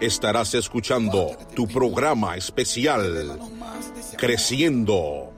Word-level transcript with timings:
estarás 0.00 0.54
escuchando 0.54 1.36
tu 1.54 1.66
programa 1.66 2.36
especial 2.36 3.38
Creciendo 4.16 5.32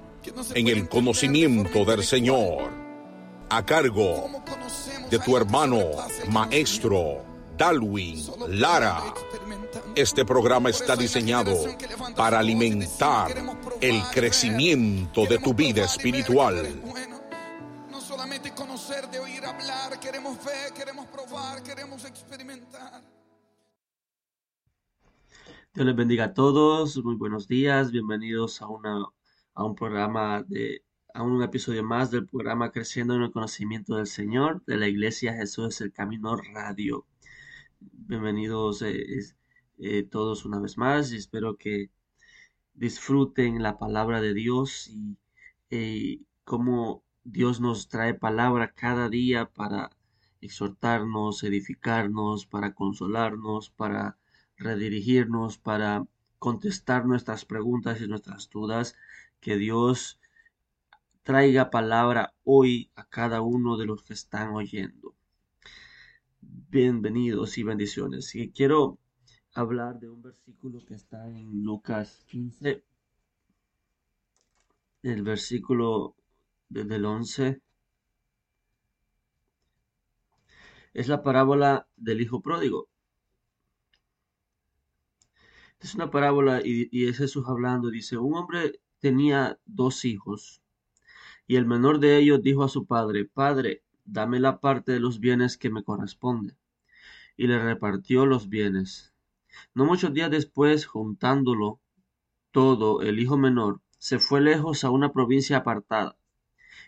en 0.55 0.68
el 0.68 0.88
conocimiento 0.88 1.84
del 1.84 2.05
Señor, 2.05 2.70
a 3.51 3.64
cargo 3.64 4.30
de 5.11 5.18
tu 5.18 5.36
hermano 5.36 5.80
maestro 6.30 7.22
Dalwin 7.56 8.24
Lara. 8.48 9.02
Este 9.95 10.24
programa 10.24 10.70
está 10.70 10.96
diseñado 10.96 11.56
para 12.17 12.39
alimentar 12.39 13.34
el 13.80 14.02
crecimiento 14.11 15.27
de 15.27 15.39
tu 15.39 15.55
vida 15.55 15.84
espiritual. 15.84 16.83
Conocer, 18.55 19.08
de 19.08 19.18
oír 19.18 19.45
hablar, 19.45 19.98
queremos 19.98 20.36
ver, 20.45 20.72
queremos 20.72 21.06
probar, 21.06 21.62
queremos 21.62 22.05
experimentar. 22.05 22.61
Dios 25.74 25.86
les 25.86 25.96
bendiga 25.96 26.24
a 26.27 26.34
todos, 26.34 27.02
muy 27.02 27.14
buenos 27.14 27.48
días, 27.48 27.92
bienvenidos 27.92 28.60
a, 28.60 28.68
una, 28.68 29.06
a 29.55 29.64
un 29.64 29.74
programa 29.74 30.42
de, 30.42 30.84
a 31.14 31.22
un 31.22 31.42
episodio 31.42 31.83
más 31.83 32.10
del 32.10 32.27
programa 32.27 32.70
Creciendo 32.70 33.14
en 33.14 33.22
el 33.22 33.33
Conocimiento 33.33 33.96
del 33.96 34.06
Señor 34.06 34.62
de 34.66 34.77
la 34.77 34.86
Iglesia 34.86 35.33
Jesús 35.33 35.68
es 35.68 35.80
el 35.80 35.90
Camino 35.90 36.36
Radio. 36.36 37.06
Bienvenidos 37.80 38.83
eh, 38.83 39.02
eh, 39.78 40.02
todos 40.02 40.44
una 40.44 40.60
vez 40.60 40.77
más 40.77 41.10
y 41.10 41.16
espero 41.16 41.56
que 41.56 41.89
disfruten 42.74 43.62
la 43.62 43.78
palabra 43.78 44.20
de 44.20 44.34
Dios 44.34 44.90
y 44.90 45.16
eh, 45.70 46.20
cómo 46.44 47.02
Dios 47.24 47.62
nos 47.62 47.89
trae 47.89 48.12
palabra 48.12 48.74
cada 48.74 49.08
día 49.08 49.46
para 49.46 49.89
exhortarnos, 50.42 51.42
edificarnos, 51.44 52.44
para 52.44 52.74
consolarnos, 52.74 53.70
para 53.70 54.18
redirigirnos, 54.62 55.58
para 55.58 56.06
contestar 56.39 57.05
nuestras 57.06 57.45
preguntas 57.45 58.00
y 58.00 58.06
nuestras 58.06 58.48
dudas. 58.48 58.96
Que 59.40 59.56
Dios 59.56 60.20
traiga 61.23 61.70
palabra 61.70 62.34
hoy 62.45 62.90
a 62.95 63.05
cada 63.05 63.42
uno 63.42 63.77
de 63.77 63.86
los 63.86 64.02
que 64.02 64.14
están 64.14 64.51
oyendo. 64.51 65.14
Bienvenidos 66.40 67.58
y 67.58 67.62
bendiciones. 67.62 68.34
Y 68.34 68.51
quiero 68.51 68.98
hablar 69.55 69.98
de 69.98 70.08
un 70.08 70.22
versículo 70.22 70.84
que 70.84 70.95
está 70.95 71.28
en 71.28 71.62
Lucas 71.62 72.24
15, 72.28 72.83
el 75.02 75.22
versículo 75.22 76.17
desde 76.68 76.96
el 76.96 77.05
11. 77.05 77.61
Es 80.95 81.08
la 81.08 81.22
parábola 81.22 81.89
del 81.96 82.20
hijo 82.20 82.40
pródigo. 82.40 82.89
Es 85.83 85.95
una 85.95 86.11
parábola 86.11 86.63
y, 86.65 86.89
y 86.91 87.09
es 87.09 87.19
Jesús 87.19 87.45
hablando. 87.47 87.91
Dice, 87.91 88.17
un 88.17 88.35
hombre 88.35 88.81
tenía 89.01 89.59
dos 89.67 90.05
hijos 90.05 90.63
y 91.47 91.57
el 91.57 91.67
menor 91.67 91.98
de 91.98 92.19
ellos 92.19 92.43
dijo 92.43 92.65
a 92.65 92.69
su 92.69 92.87
padre, 92.87 93.25
Padre, 93.25 93.83
dame 94.05 94.41
la 94.41 94.61
parte 94.61 94.93
de 94.93 95.01
los 95.01 95.20
bienes 95.20 95.59
que 95.59 95.70
me 95.70 95.83
corresponde. 95.83 96.57
Y 97.37 97.47
le 97.47 97.59
repartió 97.59 98.27
los 98.27 98.48
bienes. 98.48 99.13
No 99.75 99.85
muchos 99.85 100.15
días 100.15 100.31
después, 100.31 100.87
juntándolo 100.87 101.81
todo, 102.53 103.03
el 103.03 103.19
hijo 103.19 103.37
menor 103.37 103.81
se 103.99 104.19
fue 104.19 104.41
lejos 104.41 104.85
a 104.85 104.91
una 104.91 105.13
provincia 105.13 105.59
apartada 105.59 106.17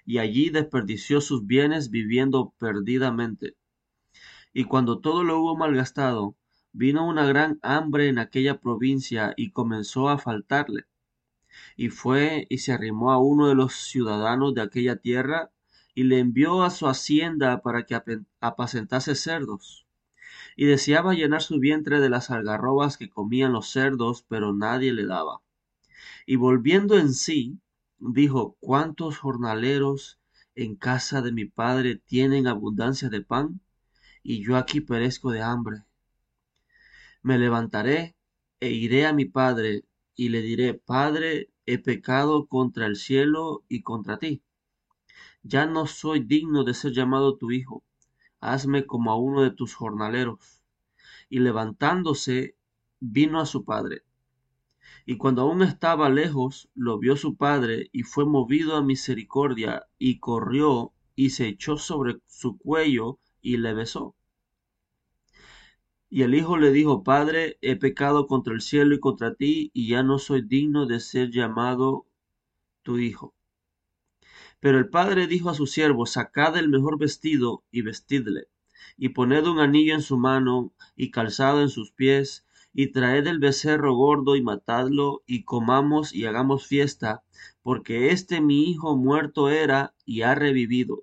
y 0.07 0.19
allí 0.19 0.51
desperdició 0.51 1.21
sus 1.21 1.47
bienes 1.47 1.91
viviendo 1.91 2.55
perdidamente. 2.59 3.57
Y 4.53 4.65
cuando 4.65 5.01
todo 5.01 5.25
lo 5.25 5.41
hubo 5.41 5.57
malgastado, 5.57 6.37
vino 6.75 7.07
una 7.07 7.25
gran 7.25 7.61
hambre 7.63 8.09
en 8.09 8.19
aquella 8.19 8.61
provincia 8.61 9.33
y 9.37 9.53
comenzó 9.53 10.09
a 10.09 10.19
faltarle. 10.19 10.87
Y 11.77 11.89
fue 11.89 12.47
y 12.51 12.59
se 12.59 12.73
arrimó 12.73 13.13
a 13.13 13.19
uno 13.19 13.49
de 13.49 13.55
los 13.55 13.75
ciudadanos 13.75 14.55
de 14.55 14.63
aquella 14.63 14.97
tierra 14.97 15.53
y 15.95 16.03
le 16.03 16.19
envió 16.19 16.65
a 16.65 16.71
su 16.71 16.89
hacienda 16.89 17.63
para 17.63 17.85
que 17.87 18.01
apacentase 18.41 19.15
cerdos. 19.15 19.87
Y 20.57 20.67
deseaba 20.67 21.15
llenar 21.15 21.43
su 21.43 21.61
vientre 21.61 22.01
de 22.01 22.11
las 22.11 22.31
algarrobas 22.31 22.97
que 22.97 23.09
comían 23.09 23.53
los 23.53 23.71
cerdos, 23.71 24.25
pero 24.29 24.53
nadie 24.53 24.93
le 24.93 25.07
daba. 25.07 25.43
Y 26.27 26.35
volviendo 26.37 26.99
en 26.99 27.15
sí, 27.15 27.61
dijo, 27.99 28.57
¿cuántos 28.59 29.19
jornaleros 29.19 30.19
en 30.57 30.75
casa 30.75 31.23
de 31.23 31.31
mi 31.31 31.45
padre 31.45 32.03
tienen 32.05 32.49
abundancia 32.49 33.09
de 33.11 33.21
pan? 33.21 33.61
Y 34.25 34.45
yo 34.45 34.57
aquí 34.57 34.81
perezco 34.81 35.31
de 35.31 35.43
hambre. 35.43 35.85
Me 37.29 37.39
levantaré 37.39 38.15
e 38.61 38.69
iré 38.71 39.07
a 39.07 39.15
mi 39.15 39.25
padre 39.25 39.85
y 40.15 40.29
le 40.29 40.43
diré, 40.43 40.75
Padre, 40.75 41.49
he 41.65 41.79
pecado 41.79 42.47
contra 42.49 42.85
el 42.85 42.97
cielo 42.97 43.65
y 43.67 43.81
contra 43.81 44.19
ti. 44.19 44.43
Ya 45.43 45.65
no 45.65 45.87
soy 45.87 46.21
digno 46.21 46.65
de 46.65 46.75
ser 46.75 46.93
llamado 46.93 47.39
tu 47.39 47.51
hijo. 47.51 47.83
Hazme 48.41 48.85
como 48.85 49.11
a 49.11 49.17
uno 49.17 49.41
de 49.41 49.53
tus 49.53 49.75
jornaleros. 49.75 50.63
Y 51.31 51.39
levantándose, 51.39 52.59
vino 53.01 53.41
a 53.41 53.47
su 53.47 53.65
padre. 53.65 54.03
Y 55.07 55.17
cuando 55.17 55.41
aún 55.41 55.63
estaba 55.63 56.11
lejos, 56.11 56.69
lo 56.75 56.99
vio 56.99 57.17
su 57.17 57.37
padre 57.37 57.89
y 57.91 58.03
fue 58.03 58.27
movido 58.27 58.77
a 58.77 58.83
misericordia 58.83 59.87
y 59.99 60.19
corrió 60.19 60.93
y 61.17 61.31
se 61.31 61.49
echó 61.49 61.79
sobre 61.79 62.19
su 62.27 62.59
cuello 62.59 63.19
y 63.41 63.57
le 63.57 63.73
besó. 63.73 64.15
Y 66.15 66.23
el 66.23 66.37
hijo 66.37 66.59
le 66.59 66.71
dijo, 66.71 67.03
Padre, 67.03 67.59
he 67.61 67.75
pecado 67.75 68.29
contra 68.29 68.55
el 68.55 68.61
cielo 68.61 68.95
y 68.95 69.01
contra 69.01 69.35
ti, 69.35 69.73
y 69.75 69.89
ya 69.89 70.05
no 70.05 70.21
soy 70.21 70.43
digno 70.43 70.87
de 70.87 71.01
ser 71.01 71.33
llamado 71.33 72.07
tu 72.85 72.99
hijo. 73.01 73.35
Pero 74.61 74.79
el 74.79 74.89
padre 74.89 75.27
dijo 75.27 75.51
a 75.51 75.55
su 75.55 75.67
siervo, 75.67 76.07
sacad 76.07 76.57
el 76.57 76.69
mejor 76.69 77.01
vestido 77.01 77.65
y 77.73 77.83
vestidle, 77.83 78.47
y 78.97 79.09
poned 79.09 79.45
un 79.49 79.59
anillo 79.59 79.93
en 79.93 80.03
su 80.03 80.17
mano 80.17 80.73
y 80.95 81.11
calzado 81.11 81.61
en 81.63 81.69
sus 81.69 81.91
pies, 81.91 82.47
y 82.73 82.93
traed 82.93 83.27
el 83.27 83.41
becerro 83.41 83.97
gordo 83.97 84.37
y 84.37 84.41
matadlo, 84.41 85.25
y 85.27 85.43
comamos 85.43 86.15
y 86.15 86.27
hagamos 86.27 86.69
fiesta, 86.69 87.25
porque 87.61 88.11
este 88.11 88.41
mi 88.41 88.71
hijo 88.71 88.97
muerto 88.97 89.51
era 89.51 89.97
y 90.05 90.23
ha 90.23 90.37
revivido. 90.37 91.03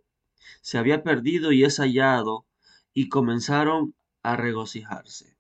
Se 0.62 0.78
había 0.78 1.04
perdido 1.04 1.52
y 1.52 1.66
es 1.66 1.80
hallado, 1.80 2.46
y 2.94 3.10
comenzaron 3.10 3.94
a 4.24 4.36
regocijarse. 4.36 5.38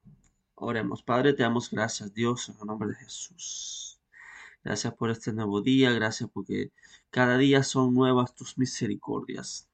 Oremos, 0.55 1.03
Padre, 1.03 1.33
te 1.33 1.43
damos 1.43 1.69
gracias, 1.71 2.13
Dios, 2.13 2.49
en 2.49 2.55
el 2.59 2.67
nombre 2.67 2.89
de 2.89 2.95
Jesús. 2.95 3.99
Gracias 4.63 4.93
por 4.93 5.09
este 5.09 5.33
nuevo 5.33 5.61
día, 5.61 5.91
gracias 5.91 6.29
porque 6.31 6.71
cada 7.09 7.37
día 7.37 7.63
son 7.63 7.93
nuevas 7.93 8.35
tus 8.35 8.57
misericordias. 8.57 9.67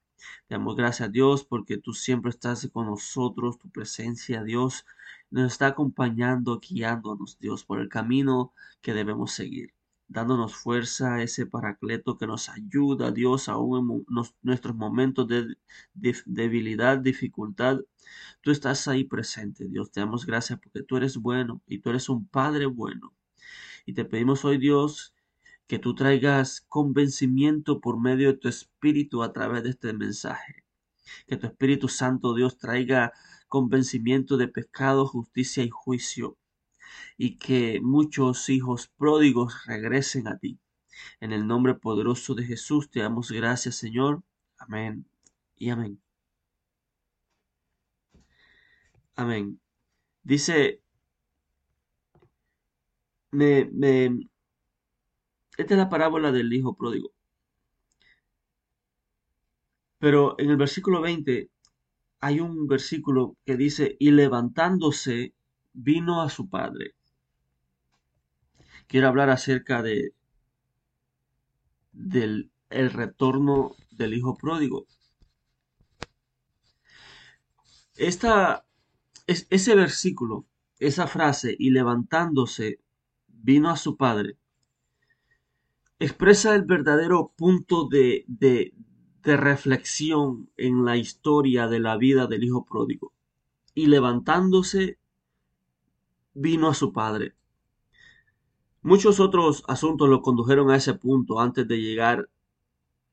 Te 0.47 0.55
damos 0.55 0.75
gracias, 0.75 1.11
Dios, 1.11 1.43
porque 1.43 1.77
tú 1.77 1.93
siempre 1.93 2.29
estás 2.29 2.67
con 2.71 2.85
nosotros, 2.87 3.59
tu 3.59 3.69
presencia, 3.69 4.43
Dios, 4.43 4.85
nos 5.29 5.51
está 5.51 5.67
acompañando, 5.67 6.59
guiándonos, 6.59 7.37
Dios, 7.39 7.65
por 7.65 7.79
el 7.79 7.89
camino 7.89 8.53
que 8.81 8.93
debemos 8.93 9.33
seguir, 9.33 9.73
dándonos 10.07 10.55
fuerza, 10.55 11.21
ese 11.21 11.45
paracleto 11.45 12.17
que 12.17 12.27
nos 12.27 12.49
ayuda, 12.49 13.11
Dios, 13.11 13.49
aún 13.49 14.05
en 14.09 14.31
nuestros 14.41 14.75
momentos 14.75 15.27
de, 15.27 15.57
debilidad, 16.25 16.97
dificultad. 16.97 17.79
Tú 18.41 18.51
estás 18.51 18.87
ahí 18.87 19.03
presente, 19.03 19.67
Dios. 19.67 19.91
Te 19.91 19.99
damos 19.99 20.25
gracias 20.25 20.59
porque 20.59 20.83
tú 20.83 20.97
eres 20.97 21.17
bueno 21.17 21.61
y 21.67 21.79
tú 21.79 21.89
eres 21.89 22.09
un 22.09 22.27
Padre 22.27 22.65
bueno. 22.65 23.13
Y 23.85 23.93
te 23.93 24.05
pedimos 24.05 24.45
hoy, 24.45 24.57
Dios, 24.57 25.13
que 25.67 25.79
tú 25.79 25.95
traigas 25.95 26.61
convencimiento 26.69 27.81
por 27.81 27.99
medio 27.99 28.31
de 28.31 28.37
tu 28.37 28.47
Espíritu 28.47 29.23
a 29.23 29.33
través 29.33 29.63
de 29.63 29.71
este 29.71 29.93
mensaje. 29.93 30.63
Que 31.27 31.37
tu 31.37 31.47
Espíritu 31.47 31.87
Santo, 31.89 32.33
Dios, 32.33 32.57
traiga 32.57 33.13
convencimiento 33.47 34.37
de 34.37 34.47
pecado, 34.47 35.05
justicia 35.05 35.63
y 35.63 35.69
juicio, 35.69 36.37
y 37.17 37.37
que 37.37 37.79
muchos 37.81 38.49
hijos 38.49 38.87
pródigos 38.97 39.65
regresen 39.65 40.27
a 40.27 40.37
ti. 40.37 40.59
En 41.19 41.31
el 41.33 41.47
nombre 41.47 41.75
poderoso 41.75 42.35
de 42.35 42.43
Jesús 42.45 42.89
te 42.89 43.01
damos 43.01 43.31
gracias, 43.31 43.75
Señor. 43.75 44.23
Amén 44.57 45.05
y 45.55 45.69
amén. 45.69 46.01
Amén. 49.15 49.59
Dice, 50.23 50.81
me, 53.31 53.69
esta 55.57 55.73
es 55.73 55.77
la 55.77 55.89
parábola 55.89 56.31
del 56.31 56.53
hijo 56.53 56.75
pródigo. 56.75 57.11
Pero 59.99 60.35
en 60.39 60.49
el 60.49 60.57
versículo 60.57 61.01
20 61.01 61.49
hay 62.19 62.39
un 62.39 62.67
versículo 62.67 63.37
que 63.45 63.57
dice, 63.57 63.95
y 63.99 64.11
levantándose 64.11 65.33
vino 65.77 66.21
a 66.21 66.29
su 66.29 66.49
padre. 66.49 66.95
Quiero 68.87 69.07
hablar 69.07 69.29
acerca 69.29 69.81
de 69.81 70.13
del 71.91 72.51
el 72.69 72.91
retorno 72.91 73.75
del 73.91 74.13
hijo 74.13 74.35
pródigo. 74.35 74.87
Esta, 77.95 78.65
es, 79.25 79.47
ese 79.49 79.75
versículo, 79.75 80.45
esa 80.79 81.07
frase, 81.07 81.55
y 81.57 81.69
levantándose 81.71 82.81
vino 83.27 83.69
a 83.69 83.77
su 83.77 83.95
padre, 83.95 84.37
expresa 85.99 86.55
el 86.55 86.63
verdadero 86.63 87.33
punto 87.37 87.87
de, 87.87 88.25
de, 88.27 88.73
de 89.23 89.37
reflexión 89.37 90.51
en 90.57 90.85
la 90.85 90.97
historia 90.97 91.67
de 91.67 91.79
la 91.79 91.97
vida 91.97 92.27
del 92.27 92.43
hijo 92.43 92.65
pródigo. 92.65 93.13
Y 93.73 93.85
levantándose, 93.87 94.99
vino 96.37 96.69
a 96.69 96.73
su 96.75 96.93
padre. 96.93 97.33
Muchos 98.83 99.19
otros 99.19 99.63
asuntos 99.67 100.07
lo 100.07 100.21
condujeron 100.21 100.69
a 100.69 100.75
ese 100.75 100.93
punto 100.93 101.39
antes 101.39 101.67
de 101.67 101.81
llegar 101.81 102.29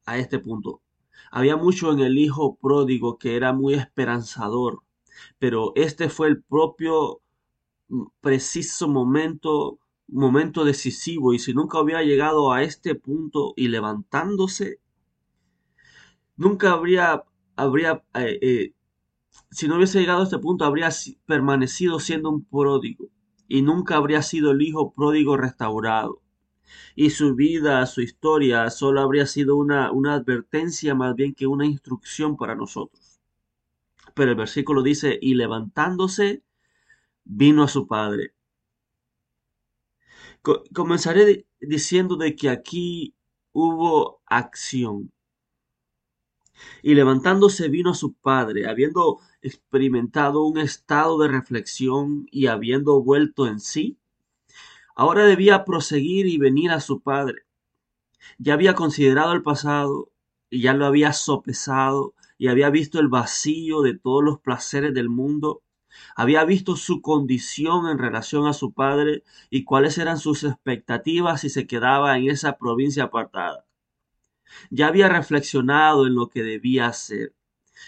a 0.04 0.18
este 0.18 0.38
punto. 0.38 0.82
Había 1.30 1.56
mucho 1.56 1.90
en 1.92 2.00
el 2.00 2.18
hijo 2.18 2.56
pródigo 2.56 3.18
que 3.18 3.36
era 3.36 3.52
muy 3.52 3.74
esperanzador, 3.74 4.82
pero 5.38 5.72
este 5.74 6.10
fue 6.10 6.28
el 6.28 6.42
propio 6.42 7.22
mm, 7.88 8.04
preciso 8.20 8.88
momento, 8.88 9.78
momento 10.06 10.64
decisivo, 10.64 11.32
y 11.32 11.38
si 11.38 11.54
nunca 11.54 11.80
hubiera 11.80 12.02
llegado 12.02 12.52
a 12.52 12.62
este 12.62 12.94
punto 12.94 13.54
y 13.56 13.68
levantándose, 13.68 14.80
nunca 16.36 16.72
habría, 16.72 17.24
habría 17.56 18.04
eh, 18.14 18.38
eh, 18.42 18.74
si 19.50 19.66
no 19.66 19.76
hubiese 19.76 20.00
llegado 20.00 20.20
a 20.20 20.24
este 20.24 20.38
punto, 20.38 20.64
habría 20.64 20.90
permanecido 21.26 22.00
siendo 22.00 22.30
un 22.30 22.44
pródigo 22.44 23.08
y 23.54 23.62
nunca 23.62 23.94
habría 23.94 24.20
sido 24.20 24.50
el 24.50 24.62
hijo 24.62 24.92
pródigo 24.94 25.36
restaurado. 25.36 26.20
Y 26.96 27.10
su 27.10 27.36
vida, 27.36 27.86
su 27.86 28.00
historia, 28.00 28.68
solo 28.68 29.00
habría 29.00 29.26
sido 29.26 29.54
una, 29.54 29.92
una 29.92 30.14
advertencia 30.14 30.96
más 30.96 31.14
bien 31.14 31.34
que 31.34 31.46
una 31.46 31.64
instrucción 31.64 32.36
para 32.36 32.56
nosotros. 32.56 33.20
Pero 34.14 34.32
el 34.32 34.36
versículo 34.36 34.82
dice, 34.82 35.20
y 35.22 35.34
levantándose, 35.34 36.42
vino 37.24 37.62
a 37.62 37.68
su 37.68 37.86
padre. 37.86 38.34
comenzaré 40.74 41.46
diciendo 41.60 42.16
de 42.16 42.34
que 42.34 42.48
aquí 42.50 43.14
hubo 43.52 44.20
acción. 44.26 45.12
Y 46.82 46.94
levantándose 46.94 47.68
vino 47.68 47.90
a 47.90 47.94
su 47.94 48.14
padre, 48.14 48.68
habiendo 48.68 49.18
experimentado 49.42 50.44
un 50.44 50.58
estado 50.58 51.18
de 51.18 51.28
reflexión 51.28 52.26
y 52.30 52.46
habiendo 52.46 53.02
vuelto 53.02 53.46
en 53.46 53.60
sí. 53.60 53.98
Ahora 54.94 55.24
debía 55.24 55.64
proseguir 55.64 56.26
y 56.26 56.38
venir 56.38 56.70
a 56.70 56.80
su 56.80 57.00
padre. 57.00 57.42
Ya 58.38 58.54
había 58.54 58.74
considerado 58.74 59.32
el 59.32 59.42
pasado 59.42 60.10
y 60.50 60.62
ya 60.62 60.72
lo 60.74 60.86
había 60.86 61.12
sopesado 61.12 62.14
y 62.38 62.48
había 62.48 62.70
visto 62.70 63.00
el 63.00 63.08
vacío 63.08 63.82
de 63.82 63.98
todos 63.98 64.22
los 64.22 64.40
placeres 64.40 64.94
del 64.94 65.08
mundo. 65.08 65.62
Había 66.16 66.44
visto 66.44 66.76
su 66.76 67.00
condición 67.02 67.88
en 67.88 67.98
relación 67.98 68.46
a 68.46 68.52
su 68.52 68.72
padre 68.72 69.22
y 69.50 69.64
cuáles 69.64 69.98
eran 69.98 70.18
sus 70.18 70.44
expectativas 70.44 71.42
si 71.42 71.50
se 71.50 71.66
quedaba 71.66 72.16
en 72.16 72.30
esa 72.30 72.56
provincia 72.56 73.04
apartada. 73.04 73.66
Ya 74.70 74.88
había 74.88 75.08
reflexionado 75.08 76.06
en 76.06 76.14
lo 76.14 76.28
que 76.28 76.42
debía 76.42 76.86
hacer 76.86 77.34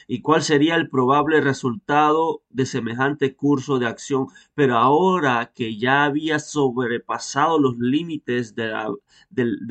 y 0.07 0.21
cuál 0.21 0.43
sería 0.43 0.77
el 0.77 0.89
probable 0.89 1.41
resultado 1.41 2.43
de 2.51 2.67
semejante 2.67 3.35
curso 3.35 3.79
de 3.79 3.87
acción, 3.87 4.29
pero 4.55 4.77
ahora 4.77 5.53
que 5.55 5.77
ya 5.77 6.05
había 6.05 6.39
sobrepasado 6.39 7.59
los 7.59 7.79
límites 7.79 8.55
de 8.55 8.69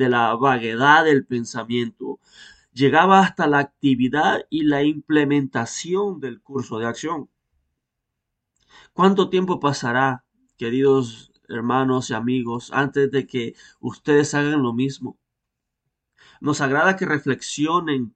la, 0.08 0.34
vaguedad 0.36 1.04
del 1.04 1.26
pensamiento, 1.26 2.18
llegaba 2.72 3.20
hasta 3.20 3.46
la 3.46 3.58
actividad 3.58 4.46
y 4.50 4.64
la 4.64 4.82
implementación 4.82 6.20
del 6.20 6.40
curso 6.42 6.78
de 6.78 6.86
acción. 6.86 7.30
¿Cuánto 8.92 9.28
tiempo 9.28 9.60
pasará, 9.60 10.24
queridos 10.56 11.32
hermanos 11.48 12.10
y 12.10 12.14
amigos, 12.14 12.70
antes 12.72 13.10
de 13.10 13.26
que 13.26 13.54
ustedes 13.80 14.34
hagan 14.34 14.62
lo 14.62 14.72
mismo? 14.72 15.18
Nos 16.40 16.60
agrada 16.60 16.96
que 16.96 17.06
reflexionen. 17.06 18.14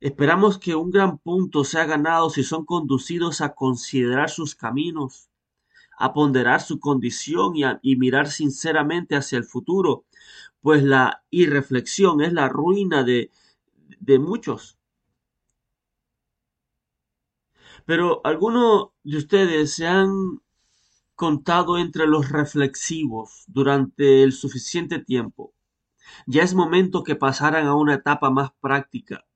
Esperamos 0.00 0.58
que 0.58 0.74
un 0.74 0.90
gran 0.90 1.18
punto 1.18 1.64
sea 1.64 1.84
ganado 1.84 2.30
si 2.30 2.42
son 2.42 2.64
conducidos 2.64 3.40
a 3.40 3.54
considerar 3.54 4.30
sus 4.30 4.54
caminos, 4.54 5.28
a 5.98 6.14
ponderar 6.14 6.62
su 6.62 6.80
condición 6.80 7.54
y, 7.82 7.96
mirar 7.96 8.28
sinceramente 8.30 9.16
hacia 9.16 9.38
el 9.38 9.44
futuro, 9.44 10.04
pues 10.62 10.82
la 10.82 11.22
irreflexión 11.30 12.22
es 12.22 12.32
la 12.32 12.48
ruina 12.48 13.04
de, 13.04 13.30
de 13.98 14.18
muchos. 14.18 14.78
Pero 17.84 18.20
algunos 18.24 18.90
de 19.02 19.18
ustedes 19.18 19.74
se 19.74 19.86
han 19.86 20.40
contado 21.14 21.76
entre 21.76 22.06
los 22.06 22.30
reflexivos 22.30 23.44
durante 23.48 24.22
el 24.22 24.32
suficiente 24.32 24.98
tiempo 25.00 25.52
ya 26.26 26.42
es 26.42 26.54
momento 26.54 27.02
que 27.02 27.16
pasaran 27.16 27.66
a 27.66 27.74
una 27.74 27.94
etapa 27.94 28.30
más 28.30 28.52
práctica. 28.60 29.26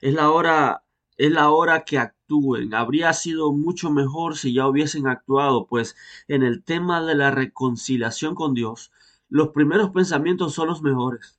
Es 0.00 0.14
la 0.14 0.30
hora, 0.30 0.84
es 1.16 1.30
la 1.30 1.50
hora 1.50 1.84
que 1.84 1.98
actúen. 1.98 2.74
Habría 2.74 3.12
sido 3.12 3.52
mucho 3.52 3.90
mejor 3.90 4.36
si 4.36 4.52
ya 4.52 4.68
hubiesen 4.68 5.06
actuado, 5.06 5.66
pues 5.66 5.96
en 6.28 6.42
el 6.42 6.64
tema 6.64 7.02
de 7.02 7.14
la 7.14 7.30
reconciliación 7.30 8.34
con 8.34 8.54
Dios, 8.54 8.92
los 9.28 9.48
primeros 9.48 9.90
pensamientos 9.90 10.54
son 10.54 10.68
los 10.68 10.82
mejores. 10.82 11.38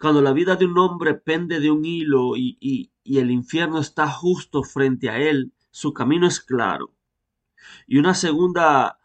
Cuando 0.00 0.20
la 0.20 0.32
vida 0.32 0.56
de 0.56 0.66
un 0.66 0.78
hombre 0.78 1.14
pende 1.14 1.60
de 1.60 1.70
un 1.70 1.84
hilo 1.84 2.36
y, 2.36 2.58
y, 2.60 3.18
el 3.18 3.30
infierno 3.30 3.78
está 3.78 4.08
justo 4.08 4.62
frente 4.62 5.08
a 5.08 5.18
él, 5.18 5.52
su 5.70 5.92
camino 5.92 6.26
es 6.26 6.40
claro. 6.40 6.92
Y 7.86 7.98
una 7.98 8.14
segunda 8.14 8.98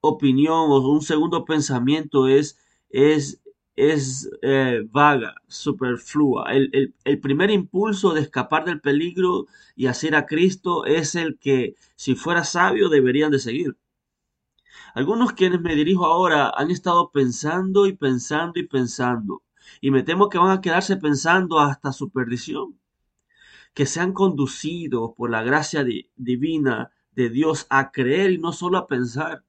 opinión 0.00 0.70
o 0.70 0.78
un 0.88 1.02
segundo 1.02 1.44
pensamiento 1.44 2.26
es, 2.26 2.58
es, 2.88 3.42
es 3.76 4.30
eh, 4.42 4.82
vaga, 4.90 5.34
superflua. 5.48 6.52
El, 6.52 6.94
el, 7.04 7.20
primer 7.20 7.50
impulso 7.50 8.12
de 8.12 8.20
escapar 8.20 8.64
del 8.64 8.80
peligro 8.80 9.46
y 9.74 9.86
hacer 9.86 10.14
a 10.14 10.26
Cristo 10.26 10.84
es 10.84 11.14
el 11.14 11.38
que, 11.38 11.76
si 11.96 12.14
fuera 12.14 12.44
sabio, 12.44 12.88
deberían 12.88 13.30
de 13.30 13.38
seguir. 13.38 13.76
Algunos 14.94 15.32
quienes 15.32 15.60
me 15.60 15.74
dirijo 15.74 16.04
ahora 16.04 16.52
han 16.54 16.70
estado 16.70 17.10
pensando 17.12 17.86
y 17.86 17.92
pensando 17.94 18.58
y 18.58 18.66
pensando, 18.66 19.42
y 19.80 19.90
me 19.90 20.02
temo 20.02 20.28
que 20.28 20.38
van 20.38 20.50
a 20.50 20.60
quedarse 20.60 20.96
pensando 20.96 21.60
hasta 21.60 21.92
su 21.92 22.10
perdición, 22.10 22.78
que 23.72 23.86
sean 23.86 24.12
conducidos 24.12 25.12
por 25.16 25.30
la 25.30 25.42
gracia 25.42 25.84
divina 26.16 26.90
de 27.12 27.30
Dios 27.30 27.66
a 27.70 27.92
creer 27.92 28.32
y 28.32 28.38
no 28.38 28.52
solo 28.52 28.78
a 28.78 28.86
pensar. 28.86 29.44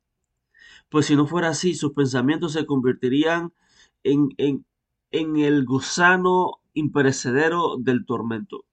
Pues 0.90 1.08
si 1.08 1.16
no 1.16 1.26
fuera 1.26 1.50
así, 1.50 1.74
sus 1.74 1.94
pensamientos 1.94 2.54
se 2.54 2.66
convertirían 2.66 3.54
en, 4.04 4.30
en, 4.38 5.38
el 5.38 5.66
gusano 5.66 6.62
imperecedero 6.74 7.78
del 7.78 8.06
tormento. 8.06 8.66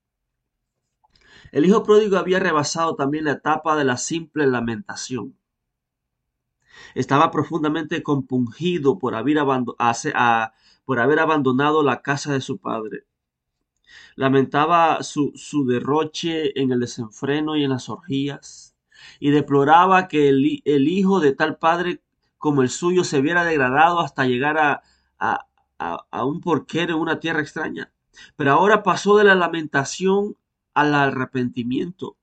El 1.53 1.65
hijo 1.65 1.83
pródigo 1.83 2.17
había 2.17 2.39
rebasado 2.39 2.95
también 2.95 3.25
la 3.25 3.33
etapa 3.33 3.77
de 3.77 3.85
la 3.85 3.97
simple 3.97 4.47
lamentación. 4.47 5.37
Estaba 6.95 7.31
profundamente 7.31 8.03
compungido 8.03 8.99
por 8.99 9.15
haber, 9.15 9.39
por 10.85 11.01
haber 11.01 11.19
abandonado 11.19 11.83
la 11.83 12.03
casa 12.03 12.33
de 12.33 12.41
su 12.41 12.59
padre. 12.59 13.05
Lamentaba 14.15 15.03
su, 15.03 15.33
su 15.35 15.67
derroche 15.67 16.61
en 16.61 16.73
el 16.73 16.81
desenfreno 16.81 17.57
y 17.57 17.65
en 17.65 17.71
las 17.71 17.89
orgías, 17.89 18.77
y 19.21 19.31
deploraba 19.31 20.09
que 20.09 20.29
el, 20.29 20.63
el 20.65 20.89
hijo 20.89 21.21
de 21.21 21.33
tal 21.33 21.57
padre 21.59 22.03
como 22.37 22.63
el 22.63 22.69
suyo 22.69 23.05
se 23.05 23.21
viera 23.21 23.45
degradado 23.45 24.01
hasta 24.01 24.25
llegar 24.25 24.59
a, 24.59 24.83
a, 25.19 25.47
a, 25.79 26.25
un 26.25 26.41
porquero 26.41 26.95
en 26.95 27.01
una 27.01 27.21
tierra 27.21 27.41
extraña. 27.41 27.93
Pero 28.37 28.53
ahora 28.53 28.83
pasó 28.83 29.17
de 29.17 29.25
la 29.25 29.35
lamentación 29.35 30.37
al 30.75 30.95
arrepentimiento 30.95 32.17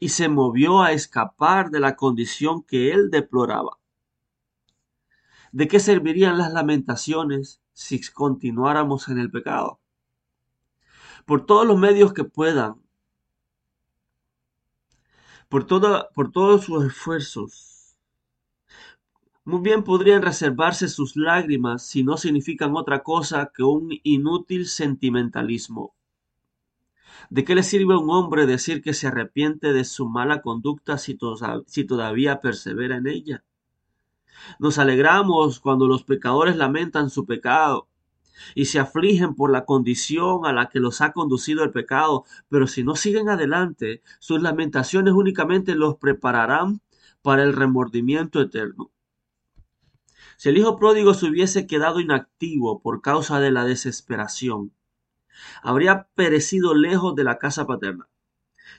y 0.00 0.10
se 0.10 0.28
movió 0.28 0.82
a 0.82 0.92
escapar 0.92 1.70
de 1.70 1.80
la 1.80 1.96
condición 1.96 2.62
que 2.62 2.92
él 2.92 3.10
deploraba. 3.10 3.78
¿De 5.52 5.66
qué 5.66 5.80
servirían 5.80 6.38
las 6.38 6.52
lamentaciones 6.52 7.60
si 7.72 8.00
continuáramos 8.12 9.08
en 9.08 9.18
el 9.18 9.30
pecado? 9.30 9.80
Por 11.24 11.46
todos 11.46 11.66
los 11.66 11.78
medios 11.78 12.12
que 12.12 12.24
puedan, 12.24 12.76
por, 15.48 15.64
toda, 15.64 16.10
por 16.10 16.30
todos 16.30 16.64
sus 16.64 16.84
esfuerzos, 16.84 17.67
muy 19.48 19.62
bien 19.62 19.82
podrían 19.82 20.20
reservarse 20.20 20.88
sus 20.88 21.16
lágrimas 21.16 21.82
si 21.82 22.02
no 22.02 22.18
significan 22.18 22.76
otra 22.76 23.02
cosa 23.02 23.50
que 23.54 23.62
un 23.62 23.98
inútil 24.02 24.66
sentimentalismo. 24.66 25.94
¿De 27.30 27.44
qué 27.44 27.54
le 27.54 27.62
sirve 27.62 27.94
a 27.94 27.98
un 27.98 28.10
hombre 28.10 28.44
decir 28.44 28.82
que 28.82 28.92
se 28.92 29.06
arrepiente 29.06 29.72
de 29.72 29.86
su 29.86 30.06
mala 30.06 30.42
conducta 30.42 30.98
si, 30.98 31.16
todavía 31.16 32.42
persevera 32.42 32.96
en 32.98 33.06
ella? 33.06 33.42
Nos 34.58 34.76
alegramos 34.78 35.60
cuando 35.60 35.86
los 35.86 36.04
pecadores 36.04 36.56
lamentan 36.56 37.08
su 37.08 37.24
pecado 37.24 37.88
y 38.54 38.66
se 38.66 38.78
afligen 38.78 39.34
por 39.34 39.50
la 39.50 39.64
condición 39.64 40.44
a 40.44 40.52
la 40.52 40.68
que 40.68 40.78
los 40.78 41.00
ha 41.00 41.12
conducido 41.12 41.64
el 41.64 41.70
pecado, 41.70 42.26
pero 42.50 42.66
si 42.66 42.84
no 42.84 42.96
siguen 42.96 43.30
adelante, 43.30 44.02
sus 44.18 44.42
lamentaciones 44.42 45.14
únicamente 45.14 45.74
los 45.74 45.96
prepararán 45.96 46.82
para 47.22 47.44
el 47.44 47.54
remordimiento 47.54 48.42
eterno. 48.42 48.90
Si 50.38 50.48
el 50.48 50.56
hijo 50.56 50.76
pródigo 50.76 51.14
se 51.14 51.26
hubiese 51.26 51.66
quedado 51.66 51.98
inactivo 51.98 52.80
por 52.80 53.02
causa 53.02 53.40
de 53.40 53.50
la 53.50 53.64
desesperación, 53.64 54.72
habría 55.64 56.06
perecido 56.14 56.76
lejos 56.76 57.16
de 57.16 57.24
la 57.24 57.38
casa 57.38 57.66
paterna. 57.66 58.08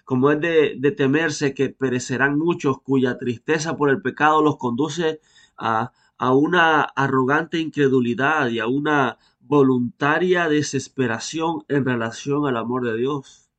Como 0.05 0.31
es 0.31 0.39
de, 0.39 0.93
temerse 0.95 1.53
que 1.53 1.67
perecerán 1.67 2.39
muchos 2.39 2.81
cuya 2.81 3.17
tristeza 3.17 3.75
por 3.75 3.89
el 3.89 4.01
pecado 4.01 4.41
los 4.41 4.55
conduce 4.55 5.19
a, 5.57 5.91
una 6.17 6.81
arrogante 6.81 7.59
incredulidad 7.59 8.47
y 8.47 8.59
a 8.59 8.67
una 8.67 9.17
voluntaria 9.41 10.47
desesperación 10.47 11.65
en 11.67 11.83
relación 11.83 12.47
al 12.47 12.55
amor 12.55 12.85
de 12.85 12.95
Dios. 12.95 13.49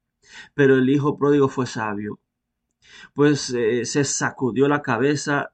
Pero 0.55 0.77
el 0.77 0.89
hijo 0.89 1.19
pródigo 1.19 1.51
fue 1.51 1.67
sabio, 1.67 2.19
pues 3.13 3.51
eh, 3.51 3.85
se 3.85 4.05
sacudió 4.05 4.69
la 4.69 4.81
cabeza 4.81 5.53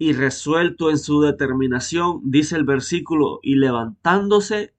y 0.00 0.14
resuelto 0.14 0.88
en 0.88 0.96
su 0.96 1.20
determinación, 1.20 2.22
dice 2.24 2.56
el 2.56 2.64
versículo, 2.64 3.38
y 3.42 3.56
levantándose, 3.56 4.74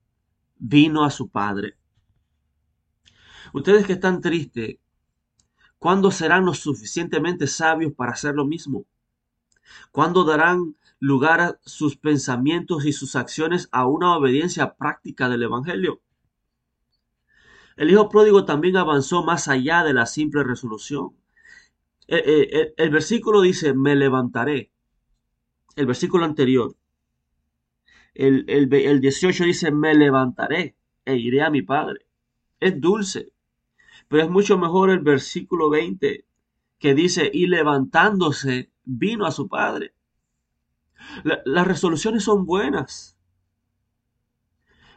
vino 0.58 1.04
a 1.04 1.12
su 1.12 1.30
padre. 1.30 1.78
Ustedes 3.54 3.86
que 3.86 3.94
están 3.94 4.20
tristes, 4.20 4.80
¿cuándo 5.78 6.10
serán 6.10 6.44
los 6.44 6.58
suficientemente 6.58 7.46
sabios 7.46 7.94
para 7.94 8.14
hacer 8.14 8.34
lo 8.34 8.46
mismo? 8.46 8.88
¿Cuándo 9.92 10.24
darán 10.24 10.76
lugar 11.00 11.40
a 11.40 11.60
sus 11.66 11.98
pensamientos 11.98 12.84
y 12.88 12.92
sus 12.92 13.16
acciones 13.16 13.70
a 13.72 13.86
una 13.86 14.18
obediencia 14.18 14.74
práctica 14.74 15.30
del 15.30 15.44
Evangelio? 15.44 16.02
El 17.78 17.92
hijo 17.92 18.10
pródigo 18.10 18.44
también 18.44 18.76
avanzó 18.76 19.24
más 19.24 19.48
allá 19.48 19.84
de 19.84 19.94
la 19.94 20.08
simple 20.08 20.44
resolución. 20.44 21.16
El, 22.08 22.20
eh, 22.22 22.50
eh, 22.52 22.74
el 22.76 22.90
versículo 22.90 23.42
dice, 23.42 23.76
me 23.76 23.96
levantaré 23.96 24.71
el 25.76 25.86
versículo 25.86 26.26
anterior, 26.26 26.76
el, 28.14 28.46
el, 28.48 29.02
18 29.02 29.46
dice, 29.46 29.72
me 29.72 29.94
levantaré 29.94 30.76
e 31.06 31.16
iré 31.16 31.42
a 31.42 31.50
mi 31.50 31.62
padre. 31.62 32.06
Es 32.60 32.80
dulce, 32.80 33.32
pero 34.08 34.24
es 34.24 34.30
mucho 34.30 34.58
mejor 34.58 34.90
el 34.90 35.00
versículo 35.00 35.70
20 35.70 36.26
que 36.78 36.94
dice, 36.96 37.30
y 37.32 37.48
levantándose 37.48 38.72
vino 38.84 39.26
a 39.26 39.32
su 39.32 39.48
padre. 39.48 39.94
las 41.46 41.68
resoluciones 41.68 42.24
son 42.24 42.46
buenas, 42.46 43.18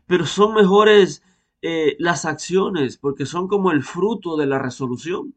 pero 0.07 0.27
son 0.27 0.55
mejores 0.55 1.23
eh, 1.63 1.97
las 1.99 2.25
acciones 2.25 2.99
porque 2.99 3.25
son 3.27 3.49
como 3.49 3.71
el 3.71 3.83
fruto 3.83 4.37
de 4.37 4.47
la 4.47 4.59
resolución. 4.59 5.35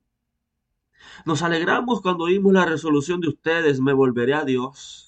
Nos 1.26 1.42
alegramos 1.42 2.02
cuando 2.02 2.26
oímos 2.26 2.54
la 2.54 2.66
resolución 2.66 3.22
de 3.22 3.30
ustedes, 3.30 3.80
me 3.80 3.94
volveré 3.94 4.34
a 4.34 4.44
Dios. 4.44 5.07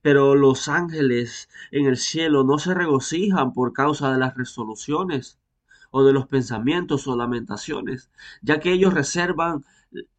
Pero 0.00 0.34
los 0.34 0.68
ángeles 0.68 1.48
en 1.70 1.86
el 1.86 1.96
cielo 1.96 2.44
no 2.44 2.58
se 2.58 2.74
regocijan 2.74 3.52
por 3.52 3.72
causa 3.72 4.12
de 4.12 4.18
las 4.18 4.36
resoluciones 4.36 5.38
o 5.90 6.04
de 6.04 6.12
los 6.12 6.26
pensamientos 6.26 7.06
o 7.06 7.16
lamentaciones, 7.16 8.10
ya 8.40 8.60
que 8.60 8.72
ellos 8.72 8.94
reservan 8.94 9.64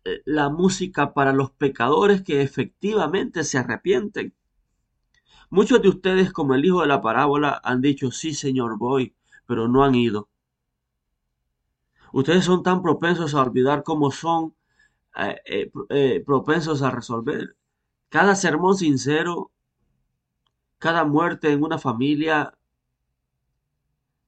eh, 0.05 0.21
la 0.25 0.49
música 0.49 1.13
para 1.13 1.33
los 1.33 1.51
pecadores 1.51 2.21
que 2.21 2.41
efectivamente 2.41 3.43
se 3.43 3.57
arrepienten. 3.57 4.33
Muchos 5.49 5.81
de 5.81 5.89
ustedes, 5.89 6.31
como 6.31 6.55
el 6.55 6.65
hijo 6.65 6.81
de 6.81 6.87
la 6.87 7.01
parábola, 7.01 7.59
han 7.63 7.81
dicho, 7.81 8.11
sí, 8.11 8.33
Señor, 8.33 8.77
voy, 8.77 9.15
pero 9.45 9.67
no 9.67 9.83
han 9.83 9.95
ido. 9.95 10.29
Ustedes 12.11 12.45
son 12.45 12.61
tan 12.63 12.81
propensos 12.83 13.33
a 13.33 13.41
olvidar 13.41 13.83
como 13.83 14.11
son 14.11 14.55
eh, 15.17 15.71
eh, 15.89 16.23
propensos 16.25 16.81
a 16.83 16.91
resolver. 16.91 17.55
Cada 18.09 18.35
sermón 18.35 18.77
sincero 18.77 19.51
cada 20.83 21.05
muerte 21.05 21.49
en 21.49 21.63
una 21.63 21.79
familia, 21.79 22.55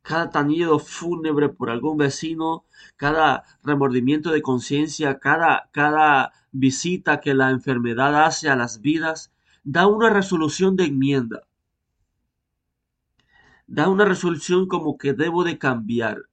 cada 0.04 0.30
tañido 0.30 0.80
fúnebre 0.80 1.50
por 1.50 1.70
algún 1.70 1.98
vecino, 1.98 2.64
cada 2.96 3.44
remordimiento 3.62 4.32
de 4.32 4.42
conciencia, 4.42 5.20
cada, 5.20 5.68
cada 5.74 6.32
visita 6.54 7.20
que 7.20 7.34
la 7.34 7.50
enfermedad 7.50 8.24
hace 8.24 8.48
a 8.48 8.56
las 8.56 8.80
vidas, 8.80 9.34
da 9.66 9.86
una 9.86 10.10
resolución 10.10 10.78
de 10.78 10.86
enmienda. 10.86 11.42
Da 13.68 13.90
una 13.90 14.06
resolución 14.06 14.70
como 14.70 14.98
que 14.98 15.12
debo 15.12 15.44
de 15.44 15.58
cambiar. 15.58 16.30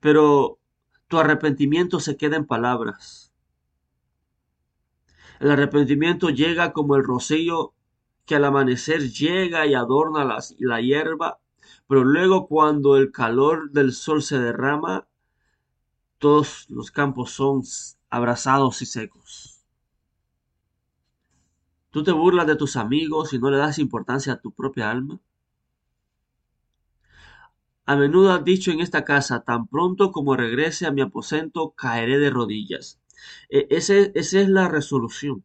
Pero 0.00 0.58
tu 1.06 1.20
arrepentimiento 1.20 2.00
se 2.00 2.16
queda 2.16 2.34
en 2.34 2.46
palabras. 2.46 3.32
El 5.38 5.52
arrepentimiento 5.52 6.30
llega 6.30 6.72
como 6.72 6.96
el 6.96 7.04
rocío 7.04 7.75
que 8.26 8.34
al 8.34 8.44
amanecer 8.44 9.10
llega 9.10 9.66
y 9.66 9.74
adorna 9.74 10.38
la 10.58 10.80
hierba, 10.80 11.38
pero 11.88 12.04
luego 12.04 12.46
cuando 12.48 12.96
el 12.96 13.12
calor 13.12 13.70
del 13.70 13.92
sol 13.92 14.22
se 14.22 14.38
derrama, 14.38 15.06
todos 16.18 16.66
los 16.68 16.90
campos 16.90 17.30
son 17.30 17.62
abrazados 18.10 18.82
y 18.82 18.86
secos. 18.86 19.64
¿Tú 21.90 22.02
te 22.02 22.12
burlas 22.12 22.46
de 22.46 22.56
tus 22.56 22.76
amigos 22.76 23.32
y 23.32 23.38
no 23.38 23.50
le 23.50 23.58
das 23.58 23.78
importancia 23.78 24.34
a 24.34 24.40
tu 24.40 24.52
propia 24.52 24.90
alma? 24.90 25.20
A 27.86 27.94
menudo 27.96 28.32
has 28.32 28.44
dicho 28.44 28.72
en 28.72 28.80
esta 28.80 29.04
casa, 29.04 29.44
tan 29.44 29.68
pronto 29.68 30.10
como 30.10 30.36
regrese 30.36 30.86
a 30.86 30.90
mi 30.90 31.00
aposento, 31.00 31.70
caeré 31.70 32.18
de 32.18 32.30
rodillas. 32.30 33.00
E, 33.48 33.68
esa 33.70 33.94
es 33.94 34.48
la 34.48 34.68
resolución. 34.68 35.44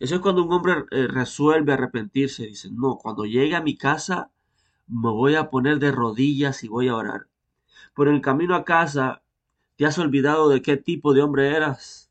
Eso 0.00 0.14
es 0.16 0.20
cuando 0.20 0.44
un 0.44 0.52
hombre 0.52 0.84
eh, 0.90 1.06
resuelve 1.08 1.72
arrepentirse. 1.72 2.46
Dice, 2.46 2.70
no, 2.70 2.96
cuando 2.96 3.24
llegue 3.24 3.56
a 3.56 3.62
mi 3.62 3.76
casa 3.76 4.30
me 4.86 5.10
voy 5.10 5.34
a 5.34 5.50
poner 5.50 5.78
de 5.78 5.92
rodillas 5.92 6.64
y 6.64 6.68
voy 6.68 6.88
a 6.88 6.96
orar. 6.96 7.28
Por 7.94 8.08
el 8.08 8.20
camino 8.20 8.54
a 8.54 8.64
casa 8.64 9.22
te 9.76 9.86
has 9.86 9.98
olvidado 9.98 10.48
de 10.48 10.62
qué 10.62 10.76
tipo 10.76 11.12
de 11.14 11.22
hombre 11.22 11.54
eras. 11.54 12.10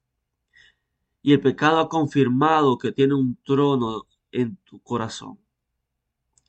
Y 1.22 1.34
el 1.34 1.42
pecado 1.42 1.80
ha 1.80 1.90
confirmado 1.90 2.78
que 2.78 2.92
tiene 2.92 3.16
un 3.16 3.38
trono 3.44 4.04
en 4.32 4.58
tu 4.58 4.80
corazón. 4.80 5.40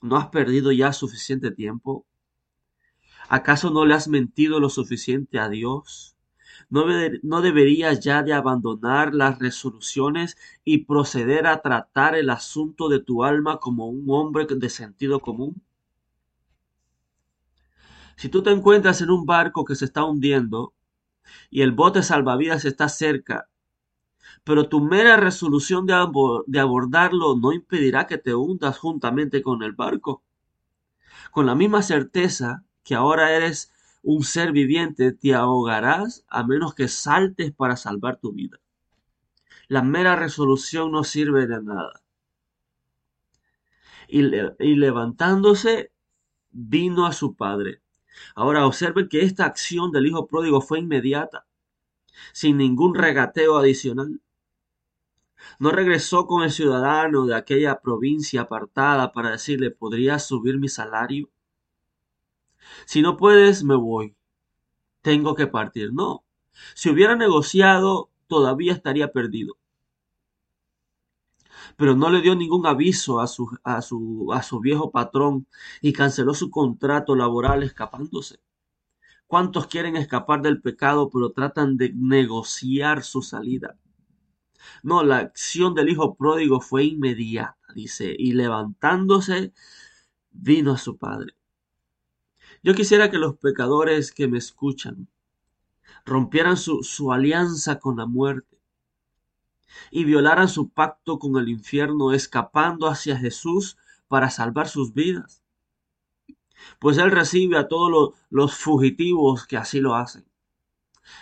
¿No 0.03 0.17
has 0.17 0.29
perdido 0.29 0.71
ya 0.71 0.93
suficiente 0.93 1.51
tiempo? 1.51 2.07
¿Acaso 3.29 3.71
no 3.71 3.85
le 3.85 3.95
has 3.95 4.07
mentido 4.09 4.61
lo 4.61 4.71
suficiente 4.71 5.39
a 5.39 5.49
Dios? 5.49 6.18
¿No, 6.71 6.87
¿No, 7.23 7.43
deberías 7.43 8.01
ya 8.01 8.23
de 8.23 8.33
abandonar 8.33 9.15
las 9.15 9.39
resoluciones 9.39 10.39
y 10.65 10.85
proceder 10.87 11.47
a 11.47 11.61
tratar 11.61 12.15
el 12.15 12.31
asunto 12.31 12.89
de 12.89 13.01
tu 13.01 13.23
alma 13.25 13.59
como 13.59 13.87
un 13.89 14.05
hombre 14.09 14.47
de 14.49 14.69
sentido 14.71 15.21
común? 15.21 15.61
Si 18.17 18.29
tú 18.29 18.43
te 18.43 18.51
encuentras 18.51 19.01
en 19.01 19.11
un 19.11 19.25
barco 19.25 19.65
que 19.65 19.75
se 19.75 19.87
está 19.87 20.05
hundiendo 20.05 20.75
y 21.51 21.63
el 21.63 21.73
bote 21.73 22.03
salvavidas 22.03 22.65
está 22.65 22.89
cerca, 22.89 23.49
pero 24.45 24.69
tu 24.69 24.81
mera 24.81 25.17
resolución 25.17 25.87
de, 25.87 25.95
de 26.47 26.61
abordarlo 26.61 27.37
no 27.37 27.53
impedirá 27.53 28.07
que 28.07 28.19
te 28.19 28.35
hundas 28.35 28.79
juntamente 28.79 29.43
con 29.43 29.63
el 29.63 29.73
barco. 29.73 30.23
Con 31.31 31.47
la 31.47 31.55
misma 31.55 31.81
certeza 31.83 32.65
que 32.85 32.95
ahora 32.95 33.33
eres 33.35 33.73
un 34.03 34.23
ser 34.23 34.53
viviente, 34.53 35.13
te 35.13 35.35
ahogarás 35.35 36.25
a 36.29 36.45
menos 36.45 36.75
que 36.75 36.89
saltes 36.89 37.53
para 37.53 37.77
salvar 37.77 38.19
tu 38.19 38.33
vida. 38.33 38.59
La 39.69 39.83
mera 39.83 40.17
resolución 40.17 40.93
no 40.93 41.05
sirve 41.05 41.47
de 41.47 41.63
nada. 41.63 42.03
Y, 44.09 44.23
levantándose, 44.23 45.93
vino 46.51 47.07
a 47.07 47.13
su 47.13 47.37
padre. 47.37 47.83
Ahora 48.35 48.67
observen 48.67 49.09
que 49.09 49.23
esta 49.23 49.45
acción 49.45 49.93
del 49.93 50.07
hijo 50.07 50.27
pródigo 50.27 50.63
fue 50.63 50.79
inmediata, 50.79 51.47
sin 52.33 52.57
ningún 52.57 52.95
regateo 52.95 53.59
adicional. 53.59 54.21
No 55.59 55.71
regresó 55.71 56.27
con 56.27 56.43
el 56.43 56.51
ciudadano 56.51 57.27
de 57.27 57.35
aquella 57.35 57.81
provincia 57.81 58.43
apartada 58.43 59.13
para 59.13 59.33
decirle, 59.33 59.71
¿podrías 59.71 60.27
subir 60.27 60.59
mi 60.59 60.69
salario? 60.69 61.31
Si 62.87 63.03
no 63.03 63.17
puedes, 63.17 63.65
me 63.65 63.77
voy. 63.77 64.17
Tengo 65.03 65.35
que 65.35 65.47
partir. 65.47 65.93
No. 65.93 66.25
Si 66.75 66.91
hubiera 66.91 67.17
negociado, 67.17 68.11
todavía 68.27 68.73
estaría 68.73 69.13
perdido. 69.13 69.57
Pero 71.77 71.95
no 71.97 72.11
le 72.11 72.21
dio 72.21 72.35
ningún 72.35 72.67
aviso 72.67 73.21
a 73.21 73.27
su, 73.27 73.57
a 73.63 73.83
su, 73.83 74.31
a 74.33 74.43
su 74.43 74.61
viejo 74.61 74.91
patrón 74.91 75.47
y 75.81 75.93
canceló 75.93 76.35
su 76.35 76.51
contrato 76.51 77.15
laboral 77.15 77.63
escapándose. 77.63 78.41
¿Cuántos 79.27 79.67
quieren 79.67 79.97
escapar 79.97 80.43
del 80.43 80.61
pecado 80.61 81.11
pero 81.11 81.33
tratan 81.33 81.77
de 81.77 81.93
negociar 81.95 83.05
su 83.05 83.23
salida? 83.23 83.79
No, 84.83 85.03
la 85.05 85.19
acción 85.19 85.75
del 85.75 85.89
hijo 85.89 86.17
pródigo 86.17 86.61
fue 86.61 86.85
inmediata, 86.85 87.57
dice, 87.75 88.15
y 88.19 88.33
levantándose 88.33 89.53
vino 90.31 90.73
a 90.73 90.79
su 90.79 90.97
padre. 90.99 91.38
Yo 92.69 92.75
quisiera 92.75 93.11
que 93.11 93.17
los 93.17 93.39
pecadores 93.39 94.13
que 94.13 94.29
me 94.29 94.37
escuchan 94.37 95.09
rompieran 96.05 96.59
su, 96.59 96.83
su 96.83 97.15
alianza 97.15 97.79
con 97.79 97.97
la 97.97 98.05
muerte 98.05 98.61
y 99.91 100.05
violaran 100.05 100.51
su 100.51 100.69
pacto 100.69 101.19
con 101.19 101.39
el 101.39 101.49
infierno, 101.49 102.13
escapando 102.13 102.87
hacia 102.87 103.17
Jesús 103.17 103.79
para 104.07 104.29
salvar 104.29 104.69
sus 104.69 104.93
vidas. 104.93 105.43
Pues 106.79 106.99
Él 106.99 107.11
recibe 107.11 107.57
a 107.57 107.69
todos 107.69 107.91
los, 107.91 108.11
los 108.29 108.55
fugitivos 108.55 109.47
que 109.47 109.57
así 109.57 109.81
lo 109.81 109.95
hacen. 109.95 110.27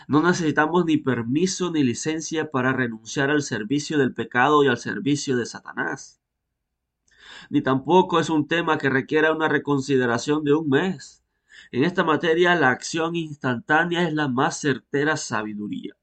No 0.08 0.22
necesitamos 0.22 0.84
ni 0.84 0.96
permiso 0.96 1.70
ni 1.70 1.84
licencia 1.84 2.50
para 2.50 2.72
renunciar 2.72 3.30
al 3.30 3.42
servicio 3.42 3.98
del 3.98 4.12
pecado 4.12 4.64
y 4.64 4.66
al 4.66 4.78
servicio 4.78 5.36
de 5.36 5.46
Satanás. 5.46 6.20
Ni 7.50 7.62
tampoco 7.62 8.18
es 8.18 8.30
un 8.30 8.48
tema 8.48 8.78
que 8.78 8.90
requiera 8.90 9.30
una 9.30 9.46
reconsideración 9.48 10.42
de 10.42 10.52
un 10.52 10.68
mes. 10.68 11.22
En 11.72 11.84
esta 11.84 12.04
materia 12.04 12.54
la 12.54 12.70
acción 12.70 13.16
instantánea 13.16 14.06
es 14.06 14.14
la 14.14 14.28
más 14.28 14.60
certera 14.60 15.16
sabiduría. 15.16 15.94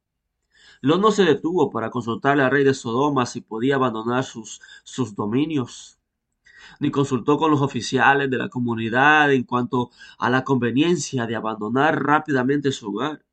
Lot 0.82 1.00
no 1.00 1.12
se 1.12 1.24
detuvo 1.24 1.72
para 1.72 1.90
consultarle 1.90 2.44
al 2.44 2.52
rey 2.52 2.64
de 2.64 2.74
Sodoma 2.74 3.26
si 3.26 3.42
podía 3.42 3.76
abandonar 3.76 4.26
sus, 4.26 4.62
sus 4.84 5.16
dominios, 5.16 5.98
ni 6.80 6.92
consultó 6.92 7.38
con 7.38 7.52
los 7.52 7.62
oficiales 7.62 8.30
de 8.30 8.38
la 8.38 8.50
comunidad 8.50 9.32
en 9.32 9.44
cuanto 9.44 9.92
a 10.18 10.30
la 10.30 10.44
conveniencia 10.44 11.26
de 11.26 11.36
abandonar 11.36 12.04
rápidamente 12.04 12.72
su 12.72 12.90
hogar. 12.90 13.24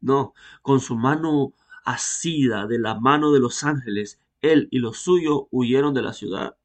No, 0.00 0.34
con 0.62 0.80
su 0.80 0.96
mano 0.96 1.52
asida 1.84 2.66
de 2.66 2.78
la 2.78 2.98
mano 2.98 3.32
de 3.32 3.40
los 3.40 3.62
ángeles, 3.62 4.20
él 4.40 4.68
y 4.70 4.78
los 4.78 4.98
suyos 4.98 5.42
huyeron 5.50 5.94
de 5.94 6.02
la 6.02 6.12
ciudad. 6.12 6.56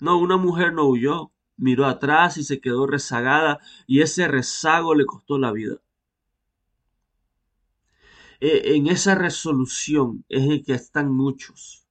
No, 0.00 0.18
una 0.18 0.36
mujer 0.36 0.72
no 0.72 0.86
huyó, 0.86 1.30
miró 1.60 1.86
atrás 1.86 2.36
y 2.38 2.44
se 2.44 2.60
quedó 2.60 2.86
rezagada 2.86 3.60
y 3.86 4.02
ese 4.02 4.28
rezago 4.28 4.94
le 4.94 5.06
costó 5.06 5.38
la 5.38 5.52
vida. 5.52 5.76
E, 8.50 8.52
en 8.76 8.82
esa 8.96 9.14
resolución 9.14 10.24
es 10.28 10.42
en 10.42 10.62
que 10.64 10.74
están 10.74 11.08
muchos. 11.12 11.86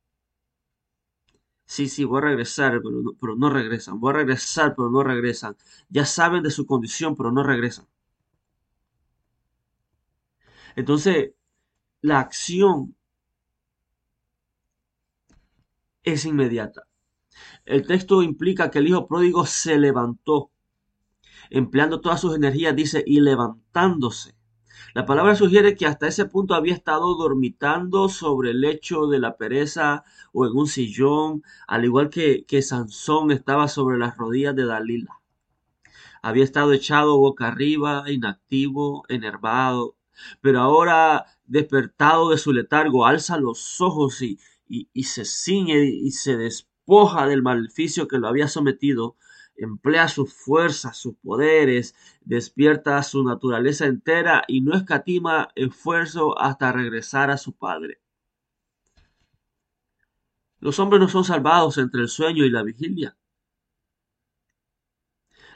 Sí, 1.65 1.87
sí, 1.87 2.03
voy 2.03 2.17
a 2.17 2.21
regresar, 2.21 2.81
pero 2.83 3.01
no, 3.01 3.13
pero 3.19 3.35
no 3.37 3.49
regresan. 3.49 3.99
Voy 4.01 4.09
a 4.11 4.17
regresar, 4.17 4.75
pero 4.75 4.89
no 4.89 5.03
regresan. 5.03 5.55
Ya 5.89 6.05
saben 6.05 6.43
de 6.43 6.51
su 6.51 6.65
condición, 6.65 7.15
pero 7.15 7.31
no 7.31 7.43
regresan. 7.43 7.87
Entonces, 10.75 11.31
la 12.01 12.19
acción 12.21 12.95
es 16.03 16.25
inmediata. 16.25 16.88
El 17.65 17.85
texto 17.85 18.23
implica 18.23 18.71
que 18.71 18.79
el 18.79 18.87
hijo 18.87 19.07
pródigo 19.07 19.45
se 19.45 19.77
levantó, 19.77 20.51
empleando 21.49 22.01
todas 22.01 22.21
sus 22.21 22.35
energías, 22.35 22.75
dice, 22.75 23.03
y 23.05 23.21
levantándose. 23.21 24.35
La 24.93 25.05
palabra 25.05 25.35
sugiere 25.35 25.75
que 25.75 25.85
hasta 25.85 26.07
ese 26.07 26.25
punto 26.25 26.55
había 26.55 26.73
estado 26.73 27.15
dormitando 27.15 28.09
sobre 28.09 28.51
el 28.51 28.61
lecho 28.61 29.07
de 29.07 29.19
la 29.19 29.37
pereza 29.37 30.03
o 30.33 30.45
en 30.47 30.55
un 30.55 30.67
sillón, 30.67 31.43
al 31.67 31.85
igual 31.85 32.09
que, 32.09 32.45
que 32.45 32.61
Sansón 32.61 33.31
estaba 33.31 33.67
sobre 33.67 33.97
las 33.97 34.17
rodillas 34.17 34.55
de 34.55 34.65
Dalila. 34.65 35.19
Había 36.21 36.43
estado 36.43 36.73
echado 36.73 37.17
boca 37.17 37.47
arriba, 37.47 38.03
inactivo, 38.07 39.03
enervado, 39.09 39.95
pero 40.41 40.59
ahora 40.59 41.25
despertado 41.45 42.29
de 42.29 42.37
su 42.37 42.51
letargo, 42.51 43.05
alza 43.05 43.37
los 43.37 43.79
ojos 43.81 44.21
y, 44.21 44.39
y 44.67 45.03
se 45.03 45.23
ciñe 45.23 45.85
y 45.85 46.11
se 46.11 46.35
despierta 46.35 46.68
del 47.27 47.43
maleficio 47.43 48.07
que 48.07 48.17
lo 48.17 48.27
había 48.27 48.47
sometido, 48.47 49.15
emplea 49.55 50.07
sus 50.07 50.33
fuerzas, 50.33 50.97
sus 50.97 51.15
poderes, 51.17 51.93
despierta 52.21 53.03
su 53.03 53.23
naturaleza 53.23 53.85
entera 53.85 54.43
y 54.47 54.61
no 54.61 54.75
escatima 54.75 55.49
esfuerzo 55.53 56.39
hasta 56.39 56.71
regresar 56.71 57.29
a 57.29 57.37
su 57.37 57.53
Padre. 57.53 58.01
Los 60.59 60.79
hombres 60.79 60.99
no 60.99 61.07
son 61.07 61.23
salvados 61.23 61.77
entre 61.77 62.01
el 62.01 62.09
sueño 62.09 62.43
y 62.43 62.49
la 62.49 62.63
vigilia. 62.63 63.15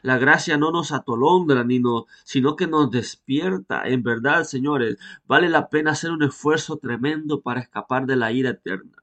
La 0.04 0.19
gracia 0.19 0.56
no 0.58 0.72
nos 0.72 0.91
atolondra, 0.91 1.63
ni 1.63 1.80
no, 1.80 2.06
sino 2.26 2.56
que 2.56 2.67
nos 2.67 2.91
despierta. 2.91 3.88
En 3.88 4.04
verdad, 4.04 4.43
señores, 4.43 4.98
vale 5.26 5.50
la 5.50 5.69
pena 5.69 5.91
hacer 5.91 6.12
un 6.12 6.22
esfuerzo 6.22 6.78
tremendo 6.78 7.41
para 7.41 7.62
escapar 7.62 8.06
de 8.06 8.17
la 8.17 8.32
ira 8.32 8.52
eterna. 8.52 9.03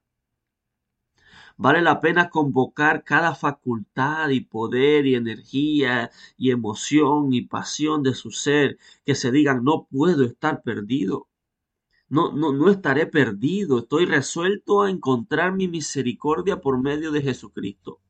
Vale 1.63 1.83
la 1.83 2.01
pena 2.01 2.31
convocar 2.31 3.05
cada 3.05 3.35
facultad 3.35 4.31
y 4.31 4.41
poder 4.41 5.07
y 5.07 5.15
energía 5.15 6.11
y 6.39 6.53
emoción 6.53 7.35
y 7.35 7.43
pasión 7.43 8.03
de 8.03 8.15
su 8.15 8.31
ser 8.31 8.79
que 9.05 9.15
se 9.15 9.31
digan 9.31 9.63
no 9.63 9.87
puedo 9.91 10.25
estar 10.25 10.63
perdido. 10.63 11.29
No, 12.09 12.33
no, 12.33 12.53
no 12.55 12.71
estaré 12.71 13.05
perdido. 13.07 13.81
Estoy 13.81 14.07
resuelto 14.07 14.81
a 14.81 14.91
encontrar 14.91 15.53
mi 15.53 15.69
misericordia 15.69 16.63
por 16.63 16.81
medio 16.81 17.13
de 17.13 17.21
Jesucristo. 17.21 18.01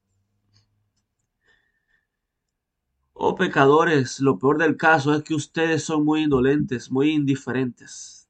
Oh 3.15 3.35
pecadores, 3.35 4.21
lo 4.21 4.39
peor 4.39 4.59
del 4.59 4.77
caso 4.77 5.13
es 5.13 5.25
que 5.25 5.35
ustedes 5.35 5.83
son 5.83 6.05
muy 6.05 6.23
indolentes, 6.23 6.89
muy 6.93 7.11
indiferentes, 7.11 8.29